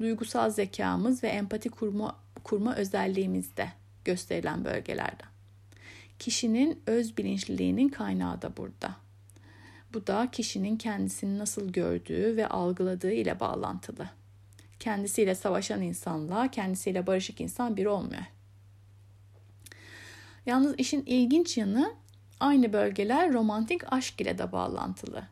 Duygusal 0.00 0.50
zekamız 0.50 1.24
ve 1.24 1.28
empati 1.28 1.68
kurma, 1.68 2.16
kurma 2.44 2.76
özelliğimizde 2.76 3.68
gösterilen 4.04 4.64
bölgelerde. 4.64 5.22
Kişinin 6.18 6.82
öz 6.86 7.16
bilinçliliğinin 7.16 7.88
kaynağı 7.88 8.42
da 8.42 8.56
burada. 8.56 9.07
Bu 9.92 10.06
da 10.06 10.28
kişinin 10.32 10.76
kendisini 10.76 11.38
nasıl 11.38 11.72
gördüğü 11.72 12.36
ve 12.36 12.48
algıladığı 12.48 13.12
ile 13.12 13.40
bağlantılı. 13.40 14.10
Kendisiyle 14.80 15.34
savaşan 15.34 15.82
insanla 15.82 16.50
kendisiyle 16.50 17.06
barışık 17.06 17.40
insan 17.40 17.76
bir 17.76 17.86
olmuyor. 17.86 18.22
Yalnız 20.46 20.74
işin 20.78 21.02
ilginç 21.06 21.58
yanı 21.58 21.94
aynı 22.40 22.72
bölgeler 22.72 23.32
romantik 23.32 23.92
aşk 23.92 24.20
ile 24.20 24.38
de 24.38 24.52
bağlantılı. 24.52 25.22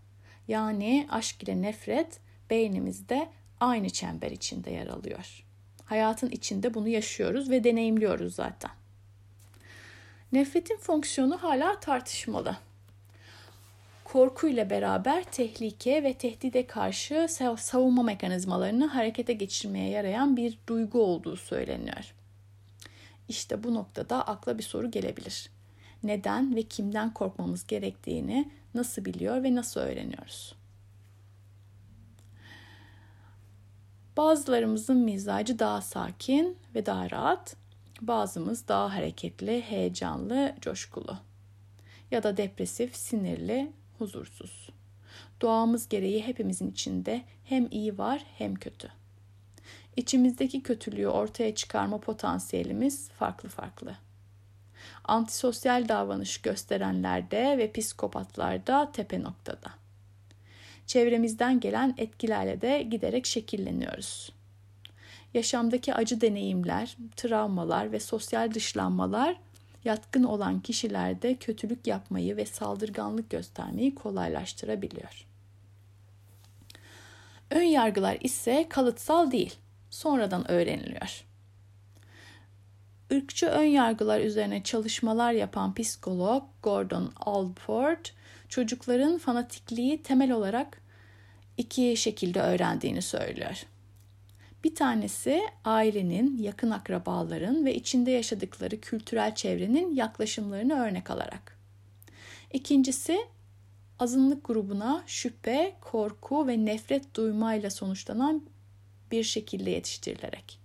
Yani 0.48 1.06
aşk 1.10 1.42
ile 1.42 1.62
nefret 1.62 2.20
beynimizde 2.50 3.28
aynı 3.60 3.90
çember 3.90 4.30
içinde 4.30 4.70
yer 4.70 4.86
alıyor. 4.86 5.44
Hayatın 5.84 6.30
içinde 6.30 6.74
bunu 6.74 6.88
yaşıyoruz 6.88 7.50
ve 7.50 7.64
deneyimliyoruz 7.64 8.34
zaten. 8.34 8.70
Nefretin 10.32 10.76
fonksiyonu 10.76 11.42
hala 11.42 11.80
tartışmalı. 11.80 12.56
Korkuyla 14.12 14.70
beraber 14.70 15.24
tehlike 15.24 16.02
ve 16.02 16.14
tehdide 16.14 16.66
karşı 16.66 17.26
savunma 17.58 18.02
mekanizmalarını 18.02 18.86
harekete 18.86 19.32
geçirmeye 19.32 19.90
yarayan 19.90 20.36
bir 20.36 20.58
duygu 20.68 21.02
olduğu 21.02 21.36
söyleniyor. 21.36 22.14
İşte 23.28 23.64
bu 23.64 23.74
noktada 23.74 24.26
akla 24.26 24.58
bir 24.58 24.62
soru 24.62 24.90
gelebilir. 24.90 25.50
Neden 26.02 26.56
ve 26.56 26.62
kimden 26.62 27.14
korkmamız 27.14 27.66
gerektiğini 27.66 28.50
nasıl 28.74 29.04
biliyor 29.04 29.42
ve 29.42 29.54
nasıl 29.54 29.80
öğreniyoruz? 29.80 30.54
Bazılarımızın 34.16 34.96
mizacı 34.96 35.58
daha 35.58 35.80
sakin 35.80 36.58
ve 36.74 36.86
daha 36.86 37.10
rahat, 37.10 37.56
bazımız 38.00 38.68
daha 38.68 38.94
hareketli, 38.94 39.62
heyecanlı, 39.62 40.54
coşkulu 40.60 41.18
ya 42.10 42.22
da 42.22 42.36
depresif, 42.36 42.96
sinirli, 42.96 43.72
huzursuz. 43.98 44.70
Doğamız 45.40 45.88
gereği 45.88 46.26
hepimizin 46.26 46.70
içinde 46.70 47.22
hem 47.44 47.68
iyi 47.70 47.98
var 47.98 48.24
hem 48.38 48.54
kötü. 48.54 48.88
İçimizdeki 49.96 50.62
kötülüğü 50.62 51.08
ortaya 51.08 51.54
çıkarma 51.54 51.98
potansiyelimiz 51.98 53.08
farklı 53.08 53.48
farklı. 53.48 53.96
Antisosyal 55.04 55.88
davranış 55.88 56.38
gösterenlerde 56.38 57.58
ve 57.58 57.72
psikopatlarda 57.72 58.92
tepe 58.92 59.22
noktada. 59.22 59.70
Çevremizden 60.86 61.60
gelen 61.60 61.94
etkilerle 61.98 62.60
de 62.60 62.82
giderek 62.82 63.26
şekilleniyoruz. 63.26 64.32
Yaşamdaki 65.34 65.94
acı 65.94 66.20
deneyimler, 66.20 66.96
travmalar 67.16 67.92
ve 67.92 68.00
sosyal 68.00 68.54
dışlanmalar 68.54 69.36
yatkın 69.86 70.24
olan 70.24 70.60
kişilerde 70.60 71.34
kötülük 71.34 71.86
yapmayı 71.86 72.36
ve 72.36 72.46
saldırganlık 72.46 73.30
göstermeyi 73.30 73.94
kolaylaştırabiliyor. 73.94 75.26
Ön 77.50 77.62
yargılar 77.62 78.18
ise 78.20 78.66
kalıtsal 78.68 79.30
değil, 79.30 79.54
sonradan 79.90 80.50
öğreniliyor. 80.50 81.24
ırkçı 83.12 83.46
ön 83.46 83.64
yargılar 83.64 84.20
üzerine 84.20 84.62
çalışmalar 84.62 85.32
yapan 85.32 85.74
psikolog 85.74 86.44
Gordon 86.62 87.12
Alford, 87.16 88.06
çocukların 88.48 89.18
fanatikliği 89.18 90.02
temel 90.02 90.32
olarak 90.32 90.82
iki 91.56 91.96
şekilde 91.96 92.40
öğrendiğini 92.40 93.02
söylüyor. 93.02 93.66
Bir 94.64 94.74
tanesi 94.74 95.42
ailenin, 95.64 96.38
yakın 96.38 96.70
akrabaların 96.70 97.64
ve 97.64 97.74
içinde 97.74 98.10
yaşadıkları 98.10 98.80
kültürel 98.80 99.34
çevrenin 99.34 99.94
yaklaşımlarını 99.94 100.74
örnek 100.74 101.10
alarak. 101.10 101.58
İkincisi 102.52 103.18
azınlık 103.98 104.44
grubuna 104.44 105.04
şüphe, 105.06 105.76
korku 105.80 106.46
ve 106.46 106.64
nefret 106.64 107.14
duymayla 107.14 107.70
sonuçlanan 107.70 108.42
bir 109.10 109.24
şekilde 109.24 109.70
yetiştirilerek. 109.70 110.58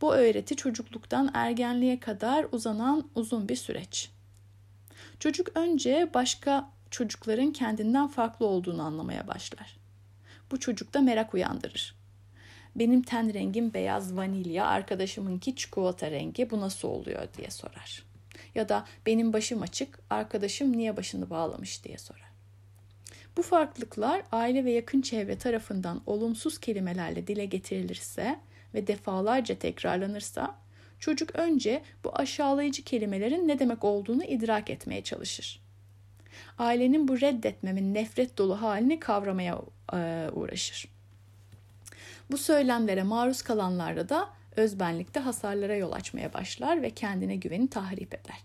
Bu 0.00 0.14
öğreti 0.14 0.56
çocukluktan 0.56 1.30
ergenliğe 1.34 2.00
kadar 2.00 2.46
uzanan 2.52 3.10
uzun 3.14 3.48
bir 3.48 3.56
süreç. 3.56 4.10
Çocuk 5.18 5.56
önce 5.56 6.10
başka 6.14 6.70
çocukların 6.90 7.52
kendinden 7.52 8.08
farklı 8.08 8.46
olduğunu 8.46 8.82
anlamaya 8.82 9.28
başlar. 9.28 9.76
Bu 10.50 10.60
çocukta 10.60 11.00
merak 11.00 11.34
uyandırır. 11.34 11.99
Benim 12.76 13.02
ten 13.02 13.34
rengim 13.34 13.74
beyaz 13.74 14.16
vanilya, 14.16 14.66
arkadaşımınki 14.66 15.56
çikolata 15.56 16.10
rengi 16.10 16.50
bu 16.50 16.60
nasıl 16.60 16.88
oluyor 16.88 17.28
diye 17.36 17.50
sorar. 17.50 18.04
Ya 18.54 18.68
da 18.68 18.84
benim 19.06 19.32
başım 19.32 19.62
açık, 19.62 19.98
arkadaşım 20.10 20.76
niye 20.76 20.96
başını 20.96 21.30
bağlamış 21.30 21.84
diye 21.84 21.98
sorar. 21.98 22.30
Bu 23.36 23.42
farklılıklar 23.42 24.22
aile 24.32 24.64
ve 24.64 24.72
yakın 24.72 25.00
çevre 25.00 25.38
tarafından 25.38 26.02
olumsuz 26.06 26.58
kelimelerle 26.58 27.26
dile 27.26 27.44
getirilirse 27.44 28.40
ve 28.74 28.86
defalarca 28.86 29.54
tekrarlanırsa 29.54 30.58
çocuk 30.98 31.34
önce 31.34 31.82
bu 32.04 32.18
aşağılayıcı 32.18 32.84
kelimelerin 32.84 33.48
ne 33.48 33.58
demek 33.58 33.84
olduğunu 33.84 34.24
idrak 34.24 34.70
etmeye 34.70 35.04
çalışır. 35.04 35.62
Ailenin 36.58 37.08
bu 37.08 37.20
reddetmemin 37.20 37.94
nefret 37.94 38.38
dolu 38.38 38.62
halini 38.62 39.00
kavramaya 39.00 39.62
uğraşır. 40.32 40.99
Bu 42.30 42.38
söylemlere 42.38 43.02
maruz 43.02 43.42
kalanlarda 43.42 44.08
da 44.08 44.30
özbenlikte 44.56 45.20
hasarlara 45.20 45.74
yol 45.74 45.92
açmaya 45.92 46.32
başlar 46.32 46.82
ve 46.82 46.90
kendine 46.90 47.36
güveni 47.36 47.68
tahrip 47.68 48.14
eder. 48.14 48.44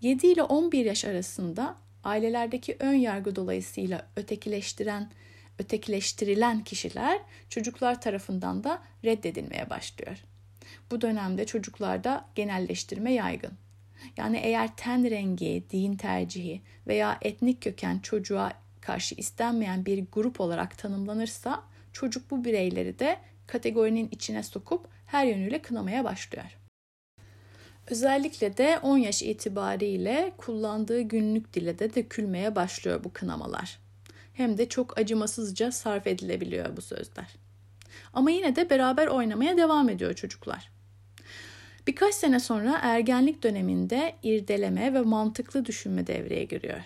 7 0.00 0.26
ile 0.26 0.42
11 0.42 0.84
yaş 0.84 1.04
arasında 1.04 1.76
ailelerdeki 2.04 2.76
ön 2.78 2.94
yargı 2.94 3.36
dolayısıyla 3.36 4.06
ötekileştiren 4.16 5.10
ötekileştirilen 5.58 6.64
kişiler 6.64 7.20
çocuklar 7.48 8.00
tarafından 8.00 8.64
da 8.64 8.82
reddedilmeye 9.04 9.70
başlıyor. 9.70 10.16
Bu 10.90 11.00
dönemde 11.00 11.46
çocuklarda 11.46 12.24
genelleştirme 12.34 13.12
yaygın. 13.12 13.52
Yani 14.16 14.36
eğer 14.36 14.76
ten 14.76 15.10
rengi, 15.10 15.64
din 15.70 15.96
tercihi 15.96 16.62
veya 16.86 17.18
etnik 17.22 17.62
köken 17.62 17.98
çocuğa 17.98 18.52
karşı 18.80 19.14
istenmeyen 19.14 19.86
bir 19.86 20.04
grup 20.12 20.40
olarak 20.40 20.78
tanımlanırsa 20.78 21.62
çocuk 21.92 22.30
bu 22.30 22.44
bireyleri 22.44 22.98
de 22.98 23.18
kategorinin 23.46 24.08
içine 24.12 24.42
sokup 24.42 24.88
her 25.06 25.26
yönüyle 25.26 25.62
kınamaya 25.62 26.04
başlıyor. 26.04 26.58
Özellikle 27.90 28.56
de 28.56 28.78
10 28.78 28.98
yaş 28.98 29.22
itibariyle 29.22 30.32
kullandığı 30.36 31.00
günlük 31.00 31.54
dile 31.54 31.78
de 31.78 31.94
dökülmeye 31.94 32.56
başlıyor 32.56 33.04
bu 33.04 33.12
kınamalar. 33.12 33.78
Hem 34.34 34.58
de 34.58 34.68
çok 34.68 34.98
acımasızca 34.98 35.72
sarf 35.72 36.06
edilebiliyor 36.06 36.76
bu 36.76 36.80
sözler. 36.80 37.26
Ama 38.12 38.30
yine 38.30 38.56
de 38.56 38.70
beraber 38.70 39.06
oynamaya 39.06 39.56
devam 39.56 39.88
ediyor 39.88 40.14
çocuklar. 40.14 40.70
Birkaç 41.86 42.14
sene 42.14 42.40
sonra 42.40 42.78
ergenlik 42.82 43.42
döneminde 43.42 44.14
irdeleme 44.22 44.94
ve 44.94 45.00
mantıklı 45.00 45.66
düşünme 45.66 46.06
devreye 46.06 46.44
giriyor. 46.44 46.80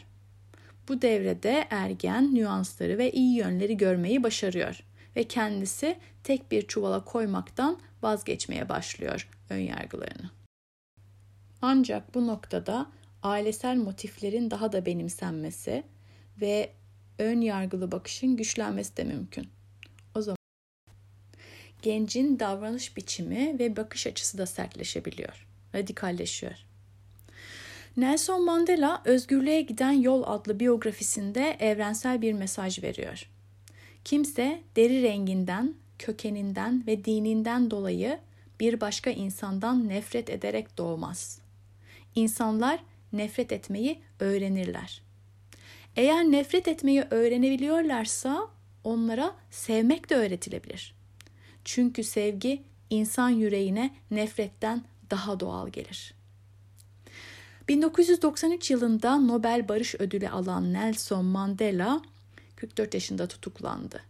Bu 0.88 1.02
devrede 1.02 1.66
ergen 1.70 2.34
nüansları 2.34 2.98
ve 2.98 3.12
iyi 3.12 3.36
yönleri 3.36 3.76
görmeyi 3.76 4.22
başarıyor 4.22 4.82
ve 5.16 5.24
kendisi 5.24 5.98
tek 6.24 6.50
bir 6.50 6.62
çuvala 6.62 7.04
koymaktan 7.04 7.80
vazgeçmeye 8.02 8.68
başlıyor 8.68 9.28
ön 9.50 9.58
yargılarını. 9.58 10.30
Ancak 11.62 12.14
bu 12.14 12.26
noktada 12.26 12.86
ailesel 13.22 13.76
motiflerin 13.76 14.50
daha 14.50 14.72
da 14.72 14.86
benimsenmesi 14.86 15.82
ve 16.40 16.72
ön 17.18 17.40
yargılı 17.40 17.92
bakışın 17.92 18.36
güçlenmesi 18.36 18.96
de 18.96 19.04
mümkün. 19.04 19.48
O 20.14 20.22
zaman 20.22 20.36
gencin 21.82 22.38
davranış 22.38 22.96
biçimi 22.96 23.58
ve 23.58 23.76
bakış 23.76 24.06
açısı 24.06 24.38
da 24.38 24.46
sertleşebiliyor, 24.46 25.46
radikalleşiyor. 25.74 26.66
Nelson 27.96 28.44
Mandela 28.44 29.02
Özgürlüğe 29.04 29.62
Giden 29.62 29.92
Yol 29.92 30.22
adlı 30.26 30.60
biyografisinde 30.60 31.56
evrensel 31.60 32.22
bir 32.22 32.32
mesaj 32.32 32.82
veriyor. 32.82 33.28
Kimse 34.04 34.62
deri 34.76 35.02
renginden, 35.02 35.74
kökeninden 35.98 36.84
ve 36.86 37.04
dininden 37.04 37.70
dolayı 37.70 38.18
bir 38.60 38.80
başka 38.80 39.10
insandan 39.10 39.88
nefret 39.88 40.30
ederek 40.30 40.78
doğmaz. 40.78 41.40
İnsanlar 42.14 42.80
nefret 43.12 43.52
etmeyi 43.52 43.98
öğrenirler. 44.20 45.02
Eğer 45.96 46.24
nefret 46.24 46.68
etmeyi 46.68 47.04
öğrenebiliyorlarsa 47.10 48.48
onlara 48.84 49.34
sevmek 49.50 50.10
de 50.10 50.14
öğretilebilir. 50.14 50.94
Çünkü 51.64 52.04
sevgi 52.04 52.62
insan 52.90 53.28
yüreğine 53.28 53.90
nefretten 54.10 54.84
daha 55.10 55.40
doğal 55.40 55.68
gelir. 55.68 56.14
1993 57.68 58.70
yılında 58.70 59.16
Nobel 59.16 59.68
Barış 59.68 59.94
Ödülü 59.94 60.28
alan 60.28 60.72
Nelson 60.72 61.24
Mandela 61.24 62.02
44 62.62 62.94
yaşında 62.94 63.26
tutuklandı 63.26 64.00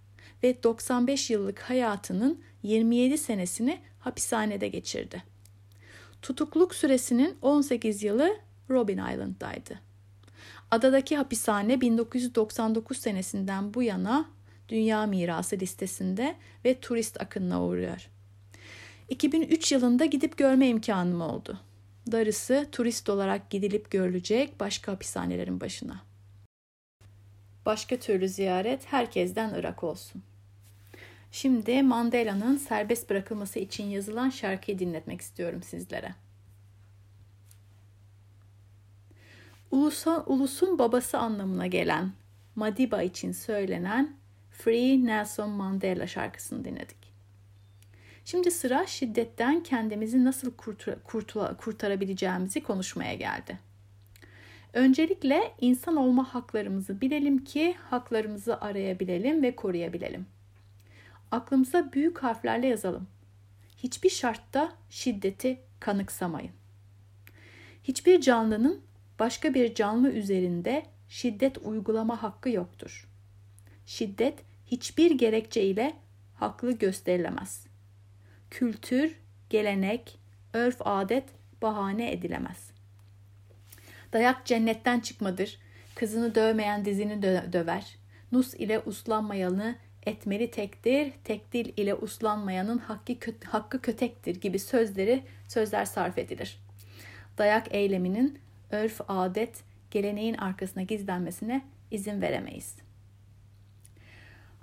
ve 0.42 0.62
95 0.62 1.30
yıllık 1.30 1.60
hayatının 1.60 2.40
27 2.62 3.18
senesini 3.18 3.80
hapishanede 3.98 4.68
geçirdi. 4.68 5.22
Tutukluk 6.22 6.74
süresinin 6.74 7.36
18 7.42 8.02
yılı 8.02 8.36
Robin 8.70 8.98
Island'daydı. 8.98 9.80
Adadaki 10.70 11.16
hapishane 11.16 11.80
1999 11.80 12.98
senesinden 12.98 13.74
bu 13.74 13.82
yana 13.82 14.30
Dünya 14.68 15.06
Mirası 15.06 15.58
listesinde 15.58 16.36
ve 16.64 16.80
turist 16.80 17.20
akınına 17.20 17.64
uğruyor. 17.64 18.10
2003 19.08 19.72
yılında 19.72 20.04
gidip 20.04 20.38
görme 20.38 20.68
imkanım 20.68 21.20
oldu. 21.20 21.60
Darısı 22.12 22.68
turist 22.72 23.08
olarak 23.08 23.50
gidilip 23.50 23.90
görülecek 23.90 24.60
başka 24.60 24.92
hapishanelerin 24.92 25.60
başına. 25.60 26.11
Başka 27.66 27.96
türlü 27.96 28.28
ziyaret 28.28 28.92
herkesten 28.92 29.54
ırak 29.54 29.84
olsun. 29.84 30.22
Şimdi 31.30 31.82
Mandela'nın 31.82 32.56
serbest 32.56 33.10
bırakılması 33.10 33.58
için 33.58 33.84
yazılan 33.84 34.30
şarkıyı 34.30 34.78
dinletmek 34.78 35.20
istiyorum 35.20 35.62
sizlere. 35.62 36.14
Ulusa, 39.70 40.24
ulusun 40.26 40.78
babası 40.78 41.18
anlamına 41.18 41.66
gelen 41.66 42.12
Madiba 42.54 43.02
için 43.02 43.32
söylenen 43.32 44.16
Free 44.50 45.04
Nelson 45.04 45.50
Mandela 45.50 46.06
şarkısını 46.06 46.64
dinledik. 46.64 47.12
Şimdi 48.24 48.50
sıra 48.50 48.86
şiddetten 48.86 49.62
kendimizi 49.62 50.24
nasıl 50.24 50.54
kurtura, 50.56 50.96
kurtula, 51.04 51.56
kurtarabileceğimizi 51.56 52.62
konuşmaya 52.62 53.14
geldi. 53.14 53.58
Öncelikle 54.72 55.54
insan 55.60 55.96
olma 55.96 56.34
haklarımızı 56.34 57.00
bilelim 57.00 57.44
ki 57.44 57.76
haklarımızı 57.90 58.60
arayabilelim 58.60 59.42
ve 59.42 59.56
koruyabilelim. 59.56 60.26
Aklımıza 61.30 61.92
büyük 61.92 62.18
harflerle 62.18 62.66
yazalım. 62.66 63.08
Hiçbir 63.76 64.10
şartta 64.10 64.72
şiddeti 64.90 65.60
kanıksamayın. 65.80 66.50
Hiçbir 67.84 68.20
canlının 68.20 68.80
başka 69.18 69.54
bir 69.54 69.74
canlı 69.74 70.10
üzerinde 70.10 70.86
şiddet 71.08 71.58
uygulama 71.58 72.22
hakkı 72.22 72.50
yoktur. 72.50 73.08
Şiddet 73.86 74.38
hiçbir 74.66 75.10
gerekçe 75.10 75.62
ile 75.62 75.96
haklı 76.34 76.72
gösterilemez. 76.72 77.66
Kültür, 78.50 79.16
gelenek, 79.50 80.18
örf 80.52 80.76
adet 80.80 81.24
bahane 81.62 82.12
edilemez. 82.12 82.71
Dayak 84.12 84.46
cennetten 84.46 85.00
çıkmadır. 85.00 85.58
Kızını 85.94 86.34
dövmeyen 86.34 86.84
dizini 86.84 87.12
dö- 87.12 87.52
döver. 87.52 87.96
Nus 88.32 88.54
ile 88.54 88.78
uslanmayanı 88.78 89.76
etmeli 90.06 90.50
tektir, 90.50 91.12
tekdil 91.24 91.72
ile 91.76 91.94
uslanmayanın 91.94 92.78
hakkı, 92.78 93.12
kö- 93.12 93.44
hakkı 93.44 93.80
kötektir 93.80 94.40
gibi 94.40 94.58
sözleri 94.58 95.22
sözler 95.48 95.84
sarf 95.84 96.18
edilir. 96.18 96.58
Dayak 97.38 97.74
eyleminin 97.74 98.38
örf, 98.70 99.00
adet, 99.08 99.62
geleneğin 99.90 100.34
arkasına 100.34 100.82
gizlenmesine 100.82 101.62
izin 101.90 102.22
veremeyiz. 102.22 102.76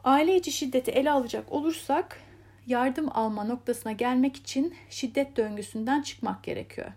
Aile 0.04 0.36
içi 0.36 0.52
şiddeti 0.52 0.92
ele 0.92 1.12
alacak 1.12 1.52
olursak 1.52 2.22
yardım 2.68 3.10
alma 3.18 3.44
noktasına 3.44 3.92
gelmek 3.92 4.36
için 4.36 4.76
şiddet 4.90 5.38
döngüsünden 5.38 6.02
çıkmak 6.02 6.44
gerekiyor. 6.44 6.92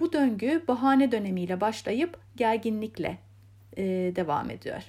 Bu 0.00 0.12
döngü 0.12 0.64
bahane 0.68 1.12
dönemiyle 1.12 1.60
başlayıp 1.60 2.18
gerginlikle 2.36 3.18
e, 3.76 3.82
devam 4.16 4.50
ediyor. 4.50 4.82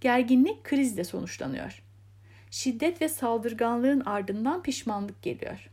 Gerginlik 0.00 0.64
krizle 0.64 1.04
sonuçlanıyor. 1.04 1.82
Şiddet 2.50 3.02
ve 3.02 3.08
saldırganlığın 3.08 4.00
ardından 4.00 4.62
pişmanlık 4.62 5.22
geliyor. 5.22 5.70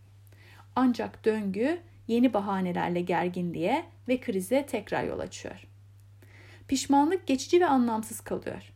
Ancak 0.75 1.25
döngü 1.25 1.79
yeni 2.07 2.33
bahanelerle 2.33 3.01
gerginliğe 3.01 3.85
ve 4.07 4.19
krize 4.19 4.65
tekrar 4.65 5.03
yol 5.03 5.19
açıyor. 5.19 5.67
Pişmanlık 6.67 7.27
geçici 7.27 7.61
ve 7.61 7.65
anlamsız 7.65 8.21
kalıyor. 8.21 8.73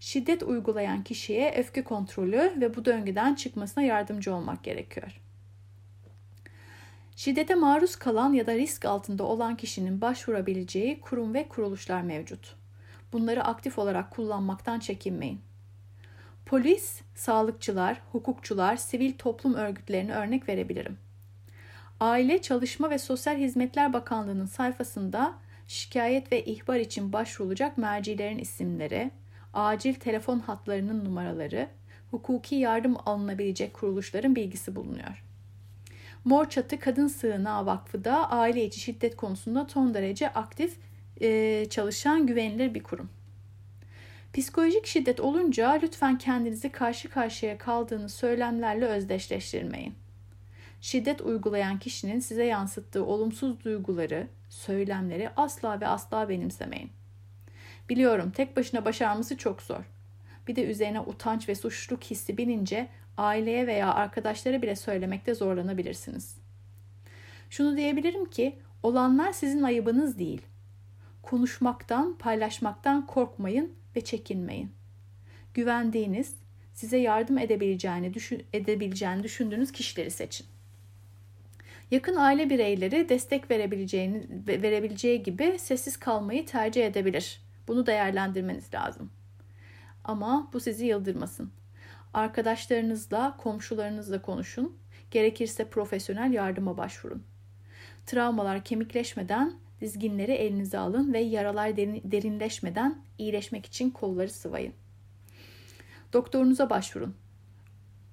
Şiddet 0.00 0.42
uygulayan 0.42 1.04
kişiye 1.04 1.54
öfke 1.56 1.84
kontrolü 1.84 2.52
ve 2.60 2.76
bu 2.76 2.84
döngüden 2.84 3.34
çıkmasına 3.34 3.84
yardımcı 3.84 4.34
olmak 4.34 4.64
gerekiyor. 4.64 5.21
Şiddete 7.16 7.54
maruz 7.54 7.96
kalan 7.96 8.32
ya 8.32 8.46
da 8.46 8.54
risk 8.54 8.84
altında 8.84 9.24
olan 9.24 9.56
kişinin 9.56 10.00
başvurabileceği 10.00 11.00
kurum 11.00 11.34
ve 11.34 11.48
kuruluşlar 11.48 12.02
mevcut. 12.02 12.56
Bunları 13.12 13.44
aktif 13.44 13.78
olarak 13.78 14.10
kullanmaktan 14.10 14.78
çekinmeyin. 14.78 15.40
Polis, 16.46 17.00
sağlıkçılar, 17.14 18.00
hukukçular, 18.12 18.76
sivil 18.76 19.12
toplum 19.12 19.54
örgütlerini 19.54 20.12
örnek 20.12 20.48
verebilirim. 20.48 20.98
Aile, 22.00 22.42
Çalışma 22.42 22.90
ve 22.90 22.98
Sosyal 22.98 23.36
Hizmetler 23.36 23.92
Bakanlığı'nın 23.92 24.46
sayfasında 24.46 25.34
şikayet 25.68 26.32
ve 26.32 26.44
ihbar 26.44 26.76
için 26.76 27.12
başvurulacak 27.12 27.78
mercilerin 27.78 28.38
isimleri, 28.38 29.10
acil 29.54 29.94
telefon 29.94 30.38
hatlarının 30.38 31.04
numaraları, 31.04 31.68
hukuki 32.10 32.54
yardım 32.54 32.96
alınabilecek 33.06 33.74
kuruluşların 33.74 34.36
bilgisi 34.36 34.76
bulunuyor. 34.76 35.24
Mor 36.24 36.48
Çatı 36.48 36.78
Kadın 36.78 37.06
Sığınağı 37.06 37.66
Vakfı 37.66 38.04
da 38.04 38.30
aile 38.30 38.64
içi 38.64 38.80
şiddet 38.80 39.16
konusunda 39.16 39.66
son 39.68 39.94
derece 39.94 40.32
aktif 40.32 40.76
e, 41.20 41.66
çalışan 41.70 42.26
güvenilir 42.26 42.74
bir 42.74 42.82
kurum. 42.82 43.10
Psikolojik 44.32 44.86
şiddet 44.86 45.20
olunca 45.20 45.70
lütfen 45.70 46.18
kendinizi 46.18 46.72
karşı 46.72 47.10
karşıya 47.10 47.58
kaldığınız 47.58 48.14
söylemlerle 48.14 48.86
özdeşleştirmeyin. 48.86 49.94
Şiddet 50.80 51.20
uygulayan 51.20 51.78
kişinin 51.78 52.20
size 52.20 52.44
yansıttığı 52.44 53.04
olumsuz 53.04 53.64
duyguları, 53.64 54.28
söylemleri 54.48 55.30
asla 55.36 55.80
ve 55.80 55.86
asla 55.86 56.28
benimsemeyin. 56.28 56.90
Biliyorum 57.88 58.30
tek 58.30 58.56
başına 58.56 58.84
başarması 58.84 59.36
çok 59.36 59.62
zor. 59.62 59.84
Bir 60.48 60.56
de 60.56 60.64
üzerine 60.64 61.00
utanç 61.00 61.48
ve 61.48 61.54
suçluluk 61.54 62.04
hissi 62.04 62.38
binince 62.38 62.88
aileye 63.16 63.66
veya 63.66 63.94
arkadaşlara 63.94 64.62
bile 64.62 64.76
söylemekte 64.76 65.34
zorlanabilirsiniz. 65.34 66.36
Şunu 67.50 67.76
diyebilirim 67.76 68.24
ki 68.24 68.58
olanlar 68.82 69.32
sizin 69.32 69.62
ayıbınız 69.62 70.18
değil. 70.18 70.42
Konuşmaktan, 71.22 72.18
paylaşmaktan 72.18 73.06
korkmayın 73.06 73.72
ve 73.96 74.00
çekinmeyin. 74.00 74.72
Güvendiğiniz, 75.54 76.34
size 76.74 76.98
yardım 76.98 77.38
edebileceğini, 77.38 78.14
düşün, 78.14 78.44
edebileceğini 78.52 79.22
düşündüğünüz 79.22 79.72
kişileri 79.72 80.10
seçin. 80.10 80.46
Yakın 81.90 82.16
aile 82.16 82.50
bireyleri 82.50 83.08
destek 83.08 83.50
verebileceğini 83.50 84.26
verebileceği 84.46 85.22
gibi 85.22 85.58
sessiz 85.58 85.96
kalmayı 85.96 86.46
tercih 86.46 86.86
edebilir. 86.86 87.40
Bunu 87.68 87.86
değerlendirmeniz 87.86 88.74
lazım. 88.74 89.10
Ama 90.04 90.50
bu 90.52 90.60
sizi 90.60 90.86
yıldırmasın. 90.86 91.52
Arkadaşlarınızla, 92.14 93.36
komşularınızla 93.36 94.22
konuşun. 94.22 94.76
Gerekirse 95.10 95.68
profesyonel 95.68 96.32
yardıma 96.32 96.76
başvurun. 96.76 97.22
Travmalar 98.06 98.64
kemikleşmeden 98.64 99.54
dizginleri 99.80 100.32
elinize 100.32 100.78
alın 100.78 101.12
ve 101.12 101.18
yaralar 101.18 101.76
derinleşmeden 101.76 102.98
iyileşmek 103.18 103.66
için 103.66 103.90
kolları 103.90 104.30
sıvayın. 104.30 104.72
Doktorunuza 106.12 106.70
başvurun. 106.70 107.14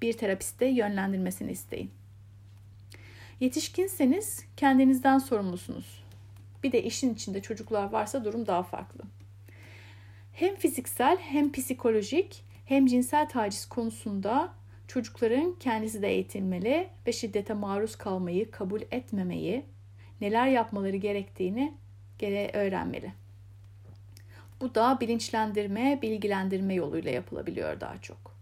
Bir 0.01 0.13
terapiste 0.13 0.65
yönlendirmesini 0.65 1.51
isteyin. 1.51 1.91
Yetişkinseniz 3.39 4.45
kendinizden 4.57 5.17
sorumlusunuz. 5.17 6.03
Bir 6.63 6.71
de 6.71 6.83
işin 6.83 7.13
içinde 7.13 7.41
çocuklar 7.41 7.89
varsa 7.89 8.25
durum 8.25 8.47
daha 8.47 8.63
farklı. 8.63 9.03
Hem 10.33 10.55
fiziksel 10.55 11.17
hem 11.17 11.51
psikolojik 11.51 12.43
hem 12.69 12.85
cinsel 12.85 13.29
taciz 13.29 13.65
konusunda 13.65 14.53
çocukların 14.87 15.55
kendisi 15.59 16.01
de 16.01 16.07
eğitilmeli 16.07 16.89
ve 17.07 17.11
şiddete 17.11 17.53
maruz 17.53 17.95
kalmayı 17.95 18.51
kabul 18.51 18.81
etmemeyi, 18.91 19.65
neler 20.21 20.47
yapmaları 20.47 20.95
gerektiğini 20.95 21.73
gere 22.19 22.51
öğrenmeli. 22.53 23.13
Bu 24.61 24.75
da 24.75 24.97
bilinçlendirme, 25.01 25.99
bilgilendirme 26.01 26.73
yoluyla 26.73 27.11
yapılabiliyor 27.11 27.79
daha 27.79 27.97
çok. 28.01 28.35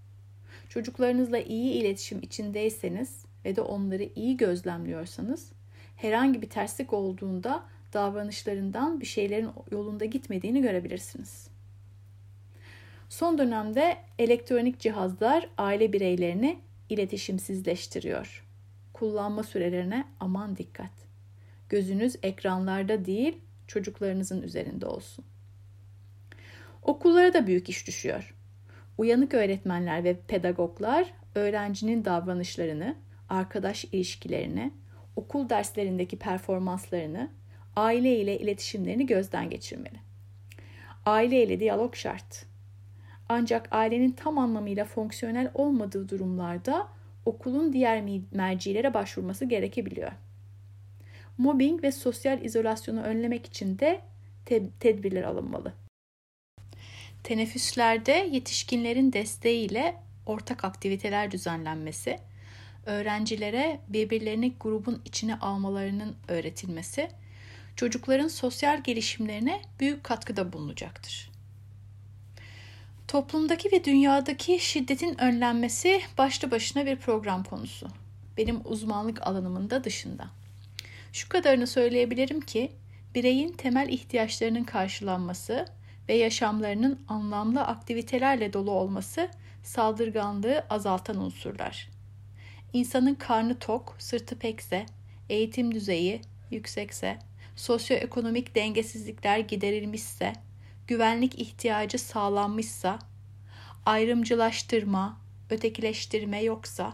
Çocuklarınızla 0.70 1.40
iyi 1.40 1.74
iletişim 1.74 2.20
içindeyseniz 2.22 3.26
ve 3.46 3.56
de 3.56 3.62
onları 3.62 4.10
iyi 4.16 4.38
gözlemliyorsanız 4.38 5.52
herhangi 5.96 6.42
bir 6.42 6.50
terslik 6.50 6.94
olduğunda 6.94 7.64
davranışlarından 7.94 9.02
bir 9.02 9.06
şeylerin 9.06 9.50
yolunda 9.72 10.06
gitmediğini 10.06 10.62
görebilirsiniz. 10.62 11.57
Son 13.10 13.38
dönemde 13.38 13.98
elektronik 14.20 14.80
cihazlar 14.80 15.50
aile 15.58 15.94
bireylerini 15.94 16.60
iletişimsizleştiriyor. 16.90 18.46
Kullanma 18.94 19.44
sürelerine 19.44 20.06
aman 20.20 20.58
dikkat. 20.58 20.92
Gözünüz 21.70 22.16
ekranlarda 22.24 23.06
değil, 23.06 23.38
çocuklarınızın 23.68 24.42
üzerinde 24.42 24.86
olsun. 24.86 25.26
Okullara 26.82 27.34
da 27.34 27.48
büyük 27.48 27.70
iş 27.70 27.88
düşüyor. 27.88 28.36
Uyanık 28.98 29.34
öğretmenler 29.34 30.04
ve 30.04 30.18
pedagoglar 30.28 31.14
öğrencinin 31.36 32.06
davranışlarını, 32.06 32.96
arkadaş 33.30 33.86
ilişkilerini, 33.86 34.72
okul 35.16 35.50
derslerindeki 35.50 36.20
performanslarını, 36.20 37.30
aile 37.76 38.20
ile 38.20 38.40
iletişimlerini 38.40 39.06
gözden 39.06 39.50
geçirmeli. 39.50 40.00
Aile 41.06 41.44
ile 41.44 41.60
diyalog 41.60 41.96
şart. 41.96 42.46
Ancak 43.30 43.68
ailenin 43.72 44.12
tam 44.12 44.38
anlamıyla 44.38 44.86
fonksiyonel 44.86 45.52
olmadığı 45.54 46.10
durumlarda 46.10 46.88
okulun 47.26 47.74
diğer 47.74 48.04
mercilere 48.32 48.94
başvurması 48.94 49.46
gerekebiliyor. 49.46 50.12
Mobbing 51.38 51.84
ve 51.84 51.92
sosyal 51.92 52.46
izolasyonu 52.46 53.02
önlemek 53.02 53.46
için 53.46 53.80
de 53.80 54.02
te- 54.46 54.70
tedbirler 54.80 55.24
alınmalı. 55.24 55.74
Teneffüslerde 57.24 58.12
yetişkinlerin 58.32 59.14
desteğiyle 59.14 59.96
ortak 60.26 60.66
aktiviteler 60.66 61.32
düzenlenmesi, 61.32 62.20
öğrencilere 62.86 63.80
birbirlerini 63.90 64.54
grubun 64.60 65.02
içine 65.06 65.36
almalarının 65.40 66.16
öğretilmesi, 66.28 67.10
çocukların 67.76 68.28
sosyal 68.28 68.84
gelişimlerine 68.84 69.62
büyük 69.80 70.04
katkıda 70.04 70.54
bulunacaktır. 70.54 71.37
Toplumdaki 73.08 73.72
ve 73.72 73.84
dünyadaki 73.84 74.60
şiddetin 74.60 75.22
önlenmesi 75.22 76.02
başlı 76.18 76.52
başına 76.52 76.86
bir 76.86 76.96
program 76.96 77.44
konusu. 77.44 77.88
Benim 78.38 78.62
uzmanlık 78.66 79.28
alanımın 79.28 79.70
da 79.70 79.84
dışında. 79.84 80.30
Şu 81.14 81.30
kadarını 81.30 81.68
söyleyebilirim 81.68 82.42
ki 82.42 82.72
bireyin 83.16 83.54
temel 83.54 83.90
ihtiyaçlarının 83.90 84.64
karşılanması 84.64 85.66
ve 86.10 86.14
yaşamlarının 86.14 87.00
anlamlı 87.08 87.62
aktivitelerle 87.62 88.54
dolu 88.54 88.72
olması 88.72 89.30
saldırganlığı 89.64 90.66
azaltan 90.70 91.18
unsurlar. 91.18 91.90
İnsanın 92.74 93.16
karnı 93.16 93.60
tok, 93.60 93.96
sırtı 94.00 94.40
pekse, 94.40 94.86
eğitim 95.30 95.74
düzeyi 95.74 96.22
yüksekse, 96.52 97.20
sosyoekonomik 97.56 98.56
dengesizlikler 98.56 99.40
giderilmişse, 99.40 100.34
güvenlik 100.88 101.40
ihtiyacı 101.40 102.00
sağlanmışsa, 102.00 103.00
ayrımcılaştırma, 103.86 105.18
ötekileştirme 105.50 106.44
yoksa, 106.44 106.94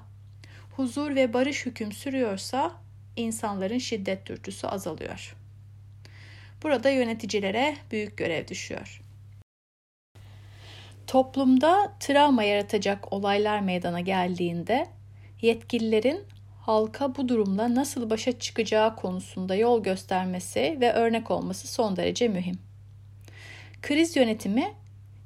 huzur 0.75 1.15
ve 1.15 1.33
barış 1.33 1.65
hüküm 1.65 1.91
sürüyorsa 1.91 2.71
insanların 3.15 3.77
şiddet 3.77 4.25
dürtüsü 4.25 4.67
azalıyor. 4.67 5.35
Burada 6.63 6.89
yöneticilere 6.89 7.77
büyük 7.91 8.17
görev 8.17 8.47
düşüyor. 8.47 9.01
Toplumda 11.07 11.93
travma 11.99 12.43
yaratacak 12.43 13.13
olaylar 13.13 13.59
meydana 13.59 13.99
geldiğinde 13.99 14.87
yetkililerin 15.41 16.23
halka 16.61 17.15
bu 17.15 17.29
durumla 17.29 17.75
nasıl 17.75 18.09
başa 18.09 18.39
çıkacağı 18.39 18.95
konusunda 18.95 19.55
yol 19.55 19.83
göstermesi 19.83 20.77
ve 20.81 20.93
örnek 20.93 21.31
olması 21.31 21.67
son 21.67 21.95
derece 21.95 22.27
mühim. 22.27 22.72
Kriz 23.83 24.15
yönetimi 24.15 24.73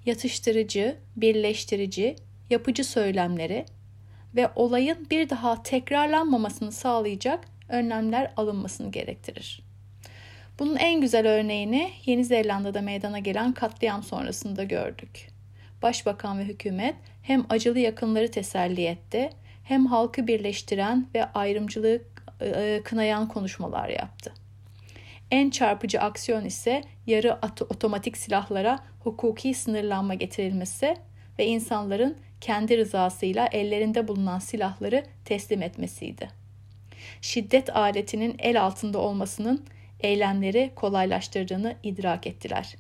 yatıştırıcı, 0.06 0.98
birleştirici, 1.16 2.16
yapıcı 2.50 2.84
söylemleri, 2.84 3.66
ve 4.36 4.50
olayın 4.56 5.08
bir 5.12 5.30
daha 5.30 5.64
tekrarlanmamasını 5.64 6.72
sağlayacak 6.72 7.46
önlemler 7.70 8.32
alınmasını 8.38 8.92
gerektirir. 8.92 9.64
Bunun 10.60 10.76
en 10.76 11.02
güzel 11.02 11.28
örneğini 11.28 11.92
Yeni 12.06 12.26
Zelanda'da 12.26 12.82
meydana 12.82 13.20
gelen 13.20 13.54
katliam 13.54 14.04
sonrasında 14.04 14.64
gördük. 14.64 15.28
Başbakan 15.82 16.40
ve 16.40 16.44
hükümet 16.44 16.96
hem 17.22 17.46
acılı 17.50 17.80
yakınları 17.80 18.32
teselli 18.32 18.86
etti, 18.86 19.30
hem 19.64 19.86
halkı 19.86 20.28
birleştiren 20.28 21.08
ve 21.16 21.26
ayrımcılığı 21.26 22.02
e, 22.42 22.82
kınayan 22.84 23.28
konuşmalar 23.28 23.90
yaptı. 23.90 24.34
En 25.32 25.50
çarpıcı 25.50 26.02
aksiyon 26.02 26.46
ise 26.46 26.84
yarı 27.08 27.40
otomatik 27.60 28.18
silahlara 28.18 28.80
hukuki 29.04 29.54
sınırlanma 29.54 30.14
getirilmesi 30.14 30.98
ve 31.40 31.46
insanların 31.46 32.18
kendi 32.42 32.78
rızasıyla 32.78 33.48
ellerinde 33.52 34.08
bulunan 34.08 34.40
silahları 34.40 35.04
teslim 35.26 35.62
etmesiydi. 35.62 36.30
Şiddet 37.22 37.76
aletinin 37.76 38.36
el 38.40 38.62
altında 38.62 39.00
olmasının 39.00 39.66
eylemleri 40.00 40.72
kolaylaştırdığını 40.76 41.76
idrak 41.84 42.28
ettiler. 42.28 42.76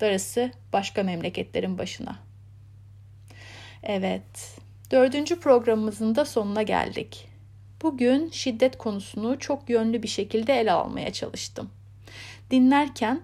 Darısı 0.00 0.50
başka 0.72 1.02
memleketlerin 1.02 1.78
başına. 1.78 2.16
Evet, 3.82 4.58
dördüncü 4.90 5.40
programımızın 5.40 6.14
da 6.14 6.24
sonuna 6.24 6.62
geldik. 6.62 7.29
Bugün 7.82 8.30
şiddet 8.30 8.78
konusunu 8.78 9.38
çok 9.38 9.70
yönlü 9.70 10.02
bir 10.02 10.08
şekilde 10.08 10.60
ele 10.60 10.72
almaya 10.72 11.12
çalıştım. 11.12 11.70
Dinlerken 12.50 13.20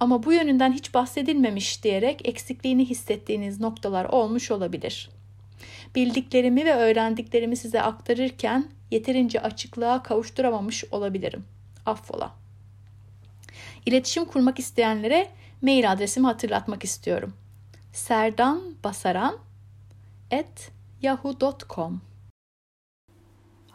ama 0.00 0.22
bu 0.22 0.32
yönünden 0.32 0.72
hiç 0.72 0.94
bahsedilmemiş 0.94 1.84
diyerek 1.84 2.28
eksikliğini 2.28 2.84
hissettiğiniz 2.84 3.60
noktalar 3.60 4.04
olmuş 4.04 4.50
olabilir. 4.50 5.10
Bildiklerimi 5.94 6.64
ve 6.64 6.74
öğrendiklerimi 6.74 7.56
size 7.56 7.82
aktarırken 7.82 8.68
yeterince 8.90 9.40
açıklığa 9.40 10.02
kavuşturamamış 10.02 10.84
olabilirim. 10.90 11.44
Affola. 11.86 12.34
İletişim 13.86 14.24
kurmak 14.24 14.58
isteyenlere 14.58 15.28
mail 15.62 15.92
adresimi 15.92 16.26
hatırlatmak 16.26 16.84
istiyorum. 16.84 17.34
yahoo.com 21.02 22.00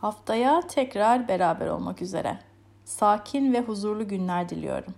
Haftaya 0.01 0.61
tekrar 0.61 1.27
beraber 1.27 1.67
olmak 1.67 2.01
üzere. 2.01 2.39
Sakin 2.85 3.53
ve 3.53 3.61
huzurlu 3.61 4.07
günler 4.07 4.49
diliyorum. 4.49 4.93